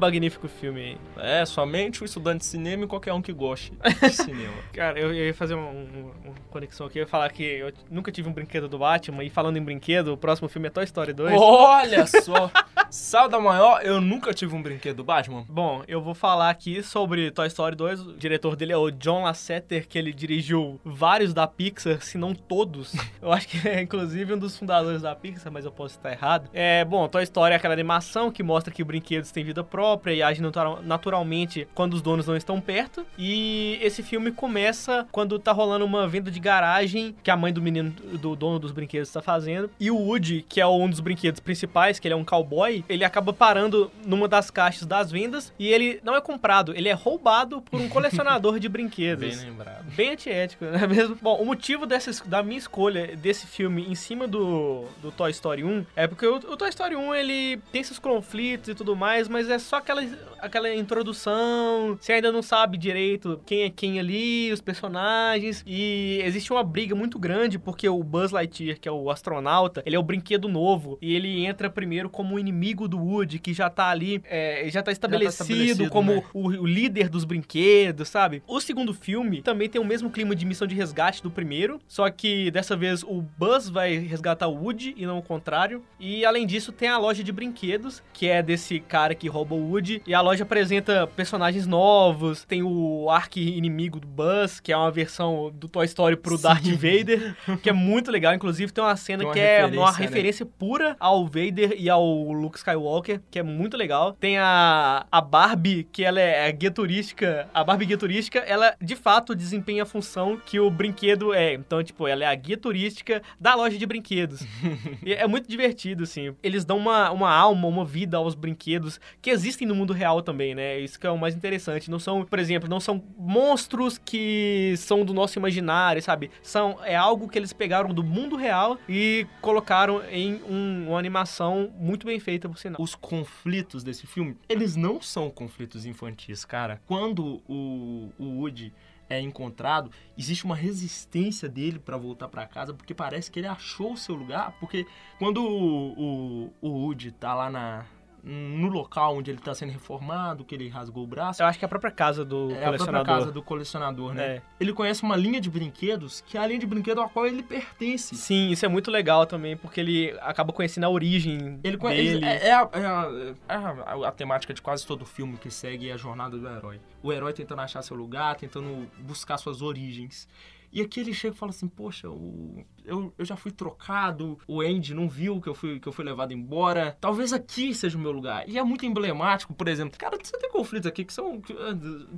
magnífico 0.02 0.48
filme 0.48 0.82
aí. 0.82 0.98
É, 1.18 1.46
somente 1.46 2.02
o 2.02 2.06
estudante 2.06 2.40
de 2.40 2.46
cinema 2.46 2.86
e 2.86 2.88
qualquer 2.88 3.14
um 3.14 3.22
que 3.22 3.32
goste 3.32 3.72
de 4.02 4.10
cinema. 4.10 4.54
Cara, 4.74 5.00
eu, 5.00 5.14
eu 5.14 5.28
ia 5.28 5.34
fazer 5.34 5.54
uma, 5.54 5.70
uma, 5.70 6.12
uma, 6.26 6.36
conexão 6.50 6.88
aqui, 6.88 6.98
eu 6.98 7.04
ia 7.04 7.08
falar 7.08 7.32
que 7.32 7.44
eu 7.44 7.72
nunca 7.90 8.12
tive 8.12 8.28
um 8.28 8.34
brinquedo 8.34 8.68
do 8.68 8.80
Batman, 8.80 9.24
e 9.24 9.30
falando 9.30 9.58
em 9.58 9.64
brinquedo, 9.64 10.14
o 10.14 10.18
próximo 10.18 10.50
filme 10.50 10.68
é 10.68 10.72
Toy 10.72 10.84
Story 10.84 11.14
2. 11.14 11.34
Olha 11.40 12.08
só! 12.08 12.52
Salda 12.92 13.40
maior, 13.40 13.82
eu 13.86 14.02
nunca 14.02 14.34
tive 14.34 14.54
um 14.54 14.62
brinquedo 14.62 14.98
do 14.98 15.04
Batman. 15.06 15.46
Bom, 15.48 15.82
eu 15.88 16.02
vou 16.02 16.14
falar 16.14 16.50
aqui 16.50 16.84
sobre 16.84 17.32
Toy 17.32 17.48
Story 17.48 17.74
2. 17.74 18.02
O 18.02 18.14
diretor 18.18 18.58
dele 18.58 18.74
é 18.74 18.78
o 18.78 18.92
John 18.92 19.24
Lasseter, 19.24 19.88
que 19.88 19.98
ele 19.98 20.12
dirigiu 20.12 20.78
vários 20.84 21.34
da 21.34 21.48
Pixar, 21.48 22.02
se 22.02 22.18
não 22.18 22.36
todos. 22.36 22.94
Eu 23.22 23.32
acho 23.32 23.48
que 23.48 23.66
é 23.66 23.82
inclusive 23.82 24.34
um 24.34 24.38
dos 24.38 24.58
fundadores 24.58 25.04
da 25.04 25.16
Pixar, 25.16 25.54
mas 25.54 25.64
eu 25.64 25.72
posso 25.72 25.96
estar 25.96 26.12
errado. 26.12 26.50
É, 26.52 26.84
bom, 26.84 27.08
Toy 27.08 27.24
Story 27.24 27.54
é 27.54 27.56
aquela 27.56 27.74
animação 27.74 28.32
que 28.32 28.42
mostra 28.42 28.74
que 28.74 28.84
brinquedos 28.84 29.32
têm 29.32 29.44
vida 29.44 29.64
própria 29.64 30.14
e 30.14 30.24
agem 30.24 30.44
naturalmente 30.84 31.68
quando 31.74 31.94
os 31.94 32.02
donos 32.02 32.28
não 32.28 32.36
estão 32.36 32.60
perto. 32.60 33.06
E 33.18 33.80
esse 33.82 34.02
filme 34.02 34.32
começa 34.32 35.08
quando 35.12 35.38
tá 35.38 35.52
rolando 35.52 35.86
uma 35.86 36.08
venda 36.08 36.32
de 36.32 36.40
garagem 36.40 37.16
que 37.24 37.30
a 37.30 37.38
mãe 37.38 37.54
do 37.54 37.62
menino, 37.62 37.92
do 37.92 38.36
dono 38.36 38.58
dos 38.60 38.72
brinquedos, 38.72 39.08
está 39.08 39.22
fazendo. 39.22 39.70
E 39.80 39.92
o 39.92 39.98
Woody, 39.98 40.44
que 40.50 40.60
é 40.60 40.66
um 40.66 40.90
dos 40.90 41.00
brinquedos 41.00 41.40
principais, 41.40 42.00
que 42.00 42.08
ele 42.08 42.14
é 42.14 42.18
um 42.18 42.26
cowboy, 42.26 42.81
ele 42.88 43.04
acaba 43.04 43.34
parando 43.34 43.92
numa 44.06 44.28
das 44.28 44.50
caixas 44.50 44.86
das 44.86 45.12
vendas 45.12 45.54
e 45.58 45.68
ele 45.68 46.00
não 46.04 46.16
é 46.16 46.22
comprado, 46.22 46.74
ele 46.76 46.90
é 46.90 46.94
roubado 46.94 47.62
por 47.62 47.80
um 47.80 47.90
colecionador 47.90 48.60
de 48.60 48.68
brinquedos. 48.70 49.38
Bem 49.38 49.50
lembrado. 49.50 49.86
Bem 49.96 50.10
antiético, 50.12 50.66
não 50.66 50.80
é 50.80 50.88
mesmo? 50.88 51.18
Bom, 51.22 51.38
o 51.42 51.46
motivo 51.46 51.86
dessa, 51.86 52.12
da 52.26 52.44
minha 52.44 52.58
escolha 52.58 53.16
desse 53.16 53.48
filme 53.48 53.86
em 53.90 53.96
cima 53.96 54.28
do, 54.28 54.86
do 55.02 55.12
Toy 55.12 55.32
Story 55.32 55.64
1 55.64 55.86
é 55.96 56.08
porque 56.08 56.26
o, 56.26 56.36
o 56.36 56.58
Toy 56.58 56.70
Story 56.70 56.96
1 56.96 57.16
ele 57.16 57.58
tem 57.72 57.84
seus 57.84 58.00
conflitos 58.00 58.70
e 58.70 58.76
tudo 58.76 58.96
mais, 58.96 59.28
mas 59.28 59.50
é 59.50 59.60
só 59.60 59.78
aquela, 59.78 60.04
aquela 60.40 60.74
introdução, 60.74 61.98
você 62.00 62.14
ainda 62.14 62.32
não 62.32 62.42
sabe 62.42 62.78
direito 62.78 63.42
quem 63.46 63.64
é 63.64 63.70
quem 63.70 64.00
ali, 64.00 64.52
os 64.52 64.62
personagens, 64.62 65.64
e 65.66 66.22
existe 66.24 66.52
uma 66.52 66.64
briga 66.64 66.96
muito 66.96 67.20
grande 67.20 67.60
porque 67.60 67.88
o 67.88 68.04
Buzz 68.04 68.32
Lightyear, 68.32 68.80
que 68.80 68.88
é 68.88 68.92
o 68.92 69.10
astronauta, 69.10 69.82
ele 69.86 69.96
é 69.96 70.00
o 70.00 70.04
brinquedo 70.04 70.48
novo 70.48 70.98
e 71.02 71.14
ele 71.16 71.46
entra 71.46 71.70
primeiro 71.70 72.10
como 72.10 72.40
inimigo 72.40 72.71
amigo 72.72 72.88
do 72.88 72.98
Woody, 72.98 73.40
que 73.40 73.54
já 73.54 73.70
tá 73.70 73.90
ali, 73.90 74.22
é, 74.26 74.68
já 74.70 74.82
tá 74.82 74.92
estabelecido, 74.92 75.32
já 75.32 75.38
tá 75.38 75.44
estabelecido 75.44 75.90
como 75.90 76.14
né? 76.14 76.24
o, 76.34 76.48
o, 76.48 76.66
líder 76.66 77.10
dos 77.10 77.26
brinquedos, 77.26 78.08
sabe? 78.08 78.42
O 78.48 78.60
segundo 78.62 78.94
filme 78.94 79.42
também 79.42 79.70
tem 79.70 79.80
o 79.80 79.86
mesmo 79.86 80.10
clima 80.10 80.36
de 80.36 80.46
missão 80.46 80.66
de 80.66 80.74
resgate 80.74 81.22
do 81.22 81.30
primeiro, 81.30 81.80
só 81.88 82.10
que 82.10 82.50
dessa 82.52 82.76
vez 82.76 83.04
o 83.04 83.22
Buzz 83.22 83.70
vai 83.70 83.98
resgatar 83.98 84.48
o 84.48 84.56
Woody 84.56 84.94
e 84.98 85.06
não 85.06 85.20
o 85.20 85.22
contrário. 85.22 85.84
E 86.00 86.26
além 86.26 86.48
disso, 86.48 86.72
tem 86.72 86.88
a 86.88 86.98
loja 86.98 87.24
de 87.24 87.32
brinquedos, 87.32 88.02
que 88.14 88.28
é 88.28 88.42
desse 88.42 88.80
cara 88.80 89.14
que 89.14 89.28
rouba 89.28 89.54
o 89.54 89.72
Woody, 89.72 90.02
e 90.08 90.14
a 90.14 90.22
loja 90.22 90.44
apresenta 90.44 91.08
personagens 91.08 91.68
novos, 91.68 92.46
tem 92.46 92.64
o 92.64 93.10
arqui-inimigo 93.10 94.00
do 94.00 94.08
Buzz, 94.08 94.60
que 94.60 94.72
é 94.72 94.78
uma 94.78 94.92
versão 94.92 95.52
do 95.54 95.68
Toy 95.68 95.86
Story 95.86 96.16
pro 96.16 96.38
Sim. 96.38 96.44
Darth 96.44 96.66
Vader, 96.66 97.36
que 97.62 97.70
é 97.70 97.74
muito 97.74 98.10
legal. 98.10 98.34
Inclusive, 98.34 98.72
tem 98.72 98.84
uma 98.84 98.96
cena 98.96 99.20
tem 99.20 99.28
uma 99.28 99.34
que 99.34 99.40
é 99.40 99.66
uma 99.66 99.92
referência 99.92 100.46
né? 100.46 100.52
pura 100.58 100.96
ao 101.00 101.26
Vader 101.26 101.76
e 101.78 101.90
ao 101.90 102.32
Luke 102.32 102.61
Skywalker, 102.62 103.22
que 103.30 103.40
é 103.40 103.44
muito 103.44 103.76
legal. 103.76 104.14
Tem 104.14 104.38
a, 104.38 105.06
a 105.12 105.22
Barbie, 105.22 105.88
que 105.92 106.04
ela 106.04 106.20
é, 106.20 106.48
é 106.48 106.52
guia 106.52 106.72
turística. 106.72 107.50
A 107.54 107.64
Barbie 107.64 107.86
guia 107.86 107.98
turística, 107.98 108.40
ela 108.40 108.76
de 108.80 108.96
fato 108.96 109.36
desempenha 109.36 109.84
a 109.84 109.86
função 109.86 110.38
que 110.38 110.60
o 110.60 110.70
brinquedo 110.70 111.34
é. 111.34 111.54
Então, 111.54 111.84
tipo, 111.84 112.08
ela 112.08 112.24
é 112.24 112.28
a 112.28 112.36
guia 112.36 112.58
turística 112.58 113.22
da 113.40 113.56
loja 113.56 113.78
de 113.78 113.86
brinquedos. 113.86 114.42
e 115.04 115.14
é 115.14 115.28
muito 115.28 115.50
divertido, 115.50 116.04
assim. 116.04 116.36
Eles 116.42 116.64
dão 116.64 116.78
uma, 116.78 117.12
uma 117.12 117.32
alma, 117.32 117.68
uma 117.68 117.86
vida 117.86 118.18
aos 118.18 118.36
brinquedos 118.36 119.00
que 119.22 119.30
existem 119.30 119.68
no 119.68 119.76
mundo 119.76 119.94
real 119.94 120.22
também, 120.22 120.56
né? 120.56 120.80
Isso 120.80 121.00
que 121.00 121.08
é 121.08 121.12
o 121.12 121.18
mais 121.18 121.36
interessante. 121.36 121.90
Não 121.90 122.00
são, 122.00 122.26
por 122.26 122.40
exemplo, 122.40 122.70
não 122.70 122.80
são 122.80 123.04
monstros 123.18 123.98
que 123.98 124.76
são 124.78 125.04
do 125.04 125.14
nosso 125.14 125.38
imaginário, 125.38 126.02
sabe? 126.02 126.32
São, 126.42 126.78
é 126.84 126.96
algo 126.96 127.28
que 127.28 127.38
eles 127.38 127.54
pegaram 127.54 127.94
do 127.94 128.04
mundo 128.04 128.36
real 128.36 128.78
e 128.88 129.26
colocaram 129.42 130.02
em 130.12 130.42
um, 130.48 130.90
uma 130.90 131.00
animação 131.00 131.72
muito 131.78 132.06
bem 132.06 132.20
feita 132.20 132.51
por 132.52 132.60
sinal. 132.60 132.82
Os 132.82 132.96
conflitos 132.96 133.84
desse 133.84 134.06
filme, 134.06 134.38
eles 134.48 134.76
não 134.76 135.02
são 135.02 135.30
conflitos 135.30 135.86
infantis, 135.86 136.46
cara. 136.46 136.82
Quando 136.86 137.42
o, 137.48 138.12
o 138.18 138.26
Woody 138.40 138.74
é 139.10 139.20
encontrado, 139.20 139.92
existe 140.18 140.46
uma 140.46 140.56
resistência 140.56 141.50
dele 141.50 141.80
para 141.80 141.98
voltar 141.98 142.30
para 142.30 142.48
casa, 142.48 142.74
porque 142.74 142.94
parece 142.94 143.30
que 143.30 143.40
ele 143.40 143.48
achou 143.48 143.94
o 143.94 143.98
seu 143.98 144.16
lugar, 144.16 144.56
porque 144.60 144.86
quando 145.20 145.44
o, 145.44 146.46
o, 146.46 146.54
o 146.62 146.70
Woody 146.70 147.12
tá 147.12 147.34
lá 147.34 147.50
na, 147.50 147.86
no 148.24 148.68
local 148.68 149.18
onde 149.18 149.32
ele 149.32 149.40
está 149.40 149.54
sendo 149.56 149.72
reformado, 149.72 150.44
que 150.46 150.54
ele 150.54 150.68
rasgou 150.70 151.04
o 151.04 151.08
braço. 151.08 151.42
Eu 151.42 151.48
acho 151.48 151.58
que 151.58 151.66
é 151.66 151.68
a 151.68 151.70
própria 151.70 151.92
casa 151.92 152.24
do 152.24 152.52
é 152.52 152.66
colecionador. 152.66 152.72
a 152.72 152.76
própria 153.04 153.16
casa 153.20 153.32
do 153.32 153.42
colecionador, 153.42 154.14
né? 154.14 154.24
É. 154.38 154.42
Ele 154.60 154.74
conhece 154.74 155.04
uma 155.04 155.16
linha 155.16 155.42
de 155.42 155.50
brinquedos 155.50 156.22
que 156.22 156.38
é 156.38 156.42
a 156.42 156.46
linha 156.48 156.60
de 156.60 156.66
brinquedo 156.68 157.02
a 157.02 157.10
qual 157.10 157.26
ele 157.26 157.42
pertence. 157.44 158.16
Sim, 158.16 158.50
isso 158.52 158.66
é 158.66 158.70
muito 158.70 158.92
legal 158.92 159.26
também, 159.26 159.58
porque 159.58 159.80
ele 159.80 160.16
acaba 160.22 160.54
conhecendo 160.54 160.84
a 160.84 160.90
origem 160.90 161.60
Ele 161.64 161.78
conhece, 161.78 162.04
dele. 162.20 162.26
é, 162.26 162.48
é 162.48 162.54
a, 162.54 162.70
é 162.74 162.86
a- 162.86 163.34
é 163.50 163.56
a- 163.56 164.08
a 164.08 164.12
temática 164.12 164.54
de 164.54 164.62
quase 164.62 164.86
todo 164.86 165.06
filme 165.06 165.38
que 165.38 165.50
segue 165.50 165.92
a 165.92 165.98
jornada 165.98 166.38
do 166.38 166.48
herói. 166.48 166.80
O 167.02 167.12
herói 167.12 167.34
tentando 167.34 167.62
achar 167.62 167.82
seu 167.82 167.96
lugar, 167.98 168.36
tentando 168.36 168.88
buscar 169.00 169.38
suas 169.38 169.62
origens. 169.62 170.28
E 170.72 170.82
aqui 170.82 171.00
ele 171.00 171.14
chega 171.14 171.36
e 171.36 171.38
fala 171.38 171.50
assim, 171.52 171.68
poxa, 171.68 172.10
o- 172.10 172.64
eu, 172.86 173.14
eu 173.18 173.24
já 173.26 173.36
fui 173.36 173.52
trocado, 173.52 174.38
o 174.48 174.60
Andy 174.62 174.94
não 174.94 175.08
viu 175.08 175.40
que 175.40 175.48
eu, 175.48 175.54
fui, 175.54 175.80
que 175.80 175.88
eu 175.88 175.92
fui 175.92 176.04
levado 176.04 176.32
embora. 176.34 176.98
Talvez 177.00 177.32
aqui 177.32 177.74
seja 177.76 177.98
o 177.98 178.02
meu 178.02 178.12
lugar. 178.12 178.48
E 178.50 178.58
é 178.58 178.64
muito 178.64 178.86
emblemático, 178.86 179.54
por 179.54 179.68
exemplo. 179.68 179.98
Cara, 180.00 180.18
você 180.22 180.38
tem 180.38 180.50
conflitos 180.50 180.88
aqui 180.88 181.04
que 181.06 181.14
são. 181.14 181.40
que, 181.42 181.54
ah, 181.54 181.76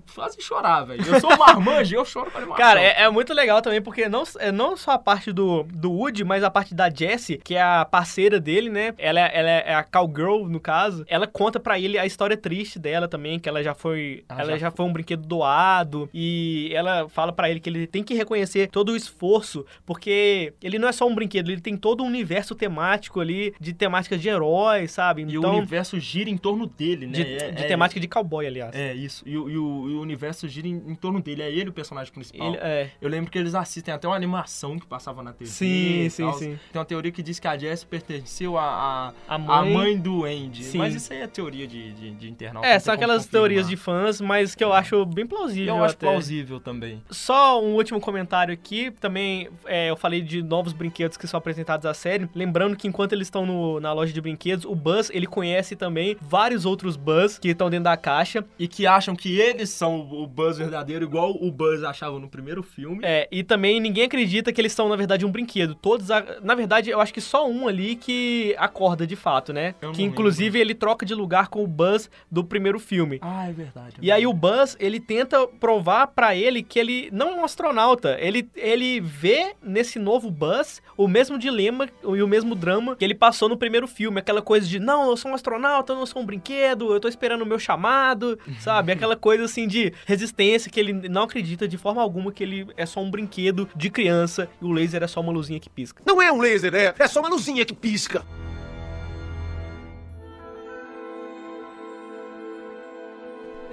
fazem 0.08 0.40
chorar, 0.42 0.84
velho. 0.86 1.04
Eu 1.06 1.20
sou 1.20 1.36
marmanjo 1.38 1.94
e 1.94 1.98
eu 1.98 2.06
choro 2.06 2.32
com 2.32 2.38
animação. 2.38 2.64
Cara, 2.66 2.82
é, 2.82 3.02
é 3.04 3.10
muito 3.10 3.34
legal 3.34 3.62
também, 3.62 3.82
porque 3.82 4.08
não, 4.08 4.24
é 4.40 4.52
não 4.52 4.78
só 4.78 4.92
a 4.92 5.00
parte 5.00 5.32
do, 5.32 5.64
do 5.64 5.92
Woody, 5.92 6.24
mas 6.24 6.44
a 6.44 6.50
parte 6.52 6.74
da 6.74 6.90
Jessie, 6.90 7.38
que 7.44 7.56
é 7.56 7.62
a 7.62 7.84
parceira 7.86 8.40
dele, 8.40 8.70
né? 8.70 8.94
Ela, 8.98 9.20
é- 9.20 9.32
ela 9.40 9.50
é 9.50 9.76
a 9.76 9.84
cowgirl, 9.84 10.48
no 10.48 10.60
caso. 10.60 11.04
Ela 11.08 11.28
conta 11.28 11.60
pra 11.60 11.78
ele 11.80 11.98
a 11.98 12.06
história 12.06 12.38
triste 12.38 12.80
dela 12.80 13.08
também, 13.08 13.38
que 13.40 13.50
ela 13.50 13.62
já 13.64 13.74
foi. 13.74 14.24
Ela 14.30 14.42
ela 14.44 14.52
já 14.54 14.58
já, 14.58 14.72
foi 14.72 14.86
um 14.86 14.94
brinquedo 14.94 15.28
doado. 15.28 16.10
E 16.14 16.72
ela 16.74 17.10
fala 17.10 17.34
pra 17.34 17.50
ele 17.50 17.60
que 17.60 17.70
ele 17.70 17.86
tem 17.88 18.02
que 18.04 18.14
reconhecer 18.14 18.43
todo 18.72 18.92
o 18.94 18.96
esforço, 18.96 19.66
porque 19.86 20.54
ele 20.62 20.78
não 20.80 20.88
é 20.88 20.92
só 20.92 21.08
um 21.08 21.14
brinquedo, 21.16 21.52
ele 21.52 21.62
tem 21.62 21.76
todo 21.78 22.04
um 22.04 22.08
universo 22.08 22.56
temático 22.56 23.20
ali, 23.20 23.54
de 23.60 23.74
temáticas 23.74 24.22
de 24.22 24.30
heróis, 24.30 24.92
sabe? 24.92 25.22
E 25.24 25.38
o 25.38 25.40
Então. 25.40 25.58
universo 25.58 26.00
gira 26.00 26.30
em 26.30 26.38
torno 26.38 26.66
dele, 26.68 27.08
né? 27.08 27.14
De, 27.14 27.22
É- 27.22 27.52
de 27.52 27.64
é- 27.64 27.68
temática 27.68 28.00
de 28.00 28.08
cowboy, 28.08 28.46
aliás. 28.46 28.76
É, 28.76 28.94
isso. 28.94 29.24
E, 29.28 29.38
o- 29.38 29.50
e 29.50 29.58
o, 29.58 29.90
e 29.90 29.94
o 29.96 30.02
universo 30.02 30.48
gira 30.48 30.68
em, 30.68 30.76
em 30.88 30.96
torno 30.96 31.22
dele. 31.22 31.42
É 31.42 31.52
ele 31.52 31.70
o 31.70 31.74
personagem 31.74 32.12
principal. 32.14 32.48
Ele- 32.50 32.58
é. 32.58 32.90
Eu 33.02 33.10
lembro 33.10 33.30
que 33.32 33.38
eles 33.38 33.54
assistem 33.56 33.94
até 33.94 34.08
uma 34.08 34.16
animação 34.16 34.78
que 34.80 34.86
passava 34.86 35.22
na 35.24 35.34
TV. 35.34 35.50
Sim, 35.50 36.10
sim, 36.10 36.32
sim. 36.34 36.60
Tem 36.72 36.80
uma 36.80 36.86
teoria 36.86 37.12
que 37.12 37.22
diz 37.24 37.40
que 37.40 37.48
a 37.48 37.58
Jess 37.58 37.84
pertenceu 37.84 38.58
a, 38.58 38.64
a, 38.64 39.14
A 39.28 39.36
a 39.36 39.38
mãe- 39.38 39.74
mãe 39.74 39.98
do 39.98 40.26
Andy. 40.26 40.64
Sim. 40.64 40.78
Mas 40.78 40.96
isso 40.96 41.12
aí 41.14 41.20
é 41.22 41.28
teoria 41.28 41.68
de, 41.68 41.92
de, 41.94 42.12
de 42.12 42.30
internauta. 42.30 42.68
É, 42.68 42.80
são 42.80 42.94
aquelas 42.94 43.24
confirmar. 43.26 43.42
teorias 43.50 43.68
de 43.70 43.76
fãs, 43.78 44.20
mas 44.22 44.56
que 44.56 44.64
eu 44.64 44.74
acho 44.74 45.06
bem 45.06 45.26
plausível. 45.26 45.76
Eu 45.76 45.84
acho 45.84 45.96
até. 45.96 46.08
plausível 46.08 46.60
também. 46.60 47.02
Só 47.10 47.62
um 47.64 47.74
último 47.76 48.00
comentário 48.00 48.33
aqui. 48.42 48.90
Também 49.00 49.50
é, 49.66 49.90
eu 49.90 49.96
falei 49.96 50.22
de 50.22 50.42
novos 50.42 50.74
brinquedos 50.74 51.18
que 51.18 51.28
são 51.28 51.38
apresentados 51.38 51.86
à 51.86 51.94
série. 51.94 52.28
Lembrando 52.34 52.76
que 52.76 52.88
enquanto 52.88 53.14
eles 53.14 53.28
estão 53.28 53.46
no- 53.46 53.80
na 53.80 53.94
loja 53.94 54.12
de 54.12 54.20
brinquedos, 54.20 54.66
o 54.66 54.74
Buzz 54.74 55.10
ele 55.14 55.28
conhece 55.28 55.76
também 55.76 56.18
vários 56.22 56.66
outros 56.66 56.96
Buzz 56.96 57.38
que 57.38 57.50
estão 57.50 57.70
dentro 57.70 57.86
da 57.86 57.96
caixa. 57.98 58.44
E 58.58 58.68
que 58.68 58.88
acham 58.88 59.16
que 59.16 59.40
eles 59.40 59.70
são 59.70 60.02
o 60.12 60.26
Buzz 60.28 60.58
verdadeiro, 60.58 61.06
igual 61.06 61.32
o 61.32 61.52
Buzz 61.52 61.84
achava 61.84 62.18
no 62.20 62.28
primeiro 62.28 62.64
filme. 62.64 63.00
É, 63.04 63.28
e 63.32 63.44
também 63.44 63.80
ninguém 63.80 64.06
acredita 64.06 64.52
que 64.52 64.60
eles 64.60 64.74
são, 64.74 64.90
na 64.90 64.96
verdade, 64.96 65.26
um 65.26 65.32
brinquedo. 65.32 65.76
Todos. 65.76 66.10
a- 66.10 66.24
Na 66.42 66.56
verdade, 66.56 66.90
eu 66.90 67.00
acho 67.00 67.14
que 67.14 67.22
só 67.22 67.48
um 67.48 67.68
ali 67.68 67.96
que 67.96 68.56
acorda 68.58 69.06
de 69.06 69.16
fato, 69.16 69.54
né? 69.54 69.76
Eu 69.82 69.92
que 69.92 70.02
inclusive 70.04 70.60
ele 70.60 70.74
troca 70.74 71.06
de 71.06 71.14
lugar 71.14 71.48
com 71.50 71.64
o 71.64 71.68
Buzz 71.68 72.10
do 72.32 72.44
primeiro 72.44 72.80
filme. 72.80 73.20
Ah, 73.22 73.48
é 73.48 73.52
verdade. 73.52 73.96
E 74.02 74.12
aí 74.12 74.26
o 74.26 74.34
Buzz, 74.34 74.76
ele 74.80 75.00
tenta 75.00 75.48
provar 75.48 76.08
pra 76.08 76.36
ele 76.36 76.62
que 76.64 76.80
ele 76.80 77.10
não 77.12 77.30
é 77.30 77.34
um 77.36 77.44
astronauta. 77.46 78.18
Ele, 78.24 78.50
ele 78.56 79.02
vê 79.02 79.54
nesse 79.62 80.00
novo 80.00 80.32
Buzz 80.32 80.82
o 80.96 81.10
mesmo 81.10 81.38
dilema 81.38 81.90
e 82.02 82.24
o 82.24 82.28
mesmo 82.28 82.56
drama 82.56 82.96
que 82.96 83.04
ele 83.04 83.14
passou 83.14 83.50
no 83.50 83.58
primeiro 83.58 83.86
filme. 83.86 84.20
Aquela 84.20 84.42
coisa 84.42 84.66
de, 84.66 84.80
não, 84.80 85.10
eu 85.10 85.18
sou 85.18 85.32
um 85.32 85.36
astronauta, 85.36 85.92
eu 85.92 85.98
não 85.98 86.06
sou 86.06 86.22
um 86.22 86.26
brinquedo, 86.26 86.94
eu 86.94 87.00
tô 87.02 87.10
esperando 87.10 87.42
o 87.42 87.46
meu 87.46 87.60
chamado, 87.60 88.40
sabe? 88.62 88.94
Aquela 88.94 89.18
coisa 89.18 89.44
assim 89.44 89.68
de 89.68 89.94
resistência 90.06 90.72
que 90.72 90.80
ele 90.80 90.94
não 91.10 91.24
acredita 91.24 91.68
de 91.68 91.78
forma 91.78 92.02
alguma 92.02 92.32
que 92.32 92.44
ele 92.44 92.68
é 92.78 92.86
só 92.86 93.02
um 93.02 93.12
brinquedo 93.12 93.70
de 93.76 93.90
criança 93.90 94.50
e 94.62 94.66
o 94.66 94.72
laser 94.72 95.04
é 95.04 95.08
só 95.08 95.20
uma 95.20 95.34
luzinha 95.34 95.60
que 95.60 95.70
pisca. 95.70 96.02
Não 96.06 96.22
é 96.22 96.32
um 96.32 96.40
laser, 96.40 96.74
é, 96.74 96.96
é 96.98 97.08
só 97.08 97.20
uma 97.20 97.30
luzinha 97.30 97.66
que 97.66 97.74
pisca. 97.74 98.26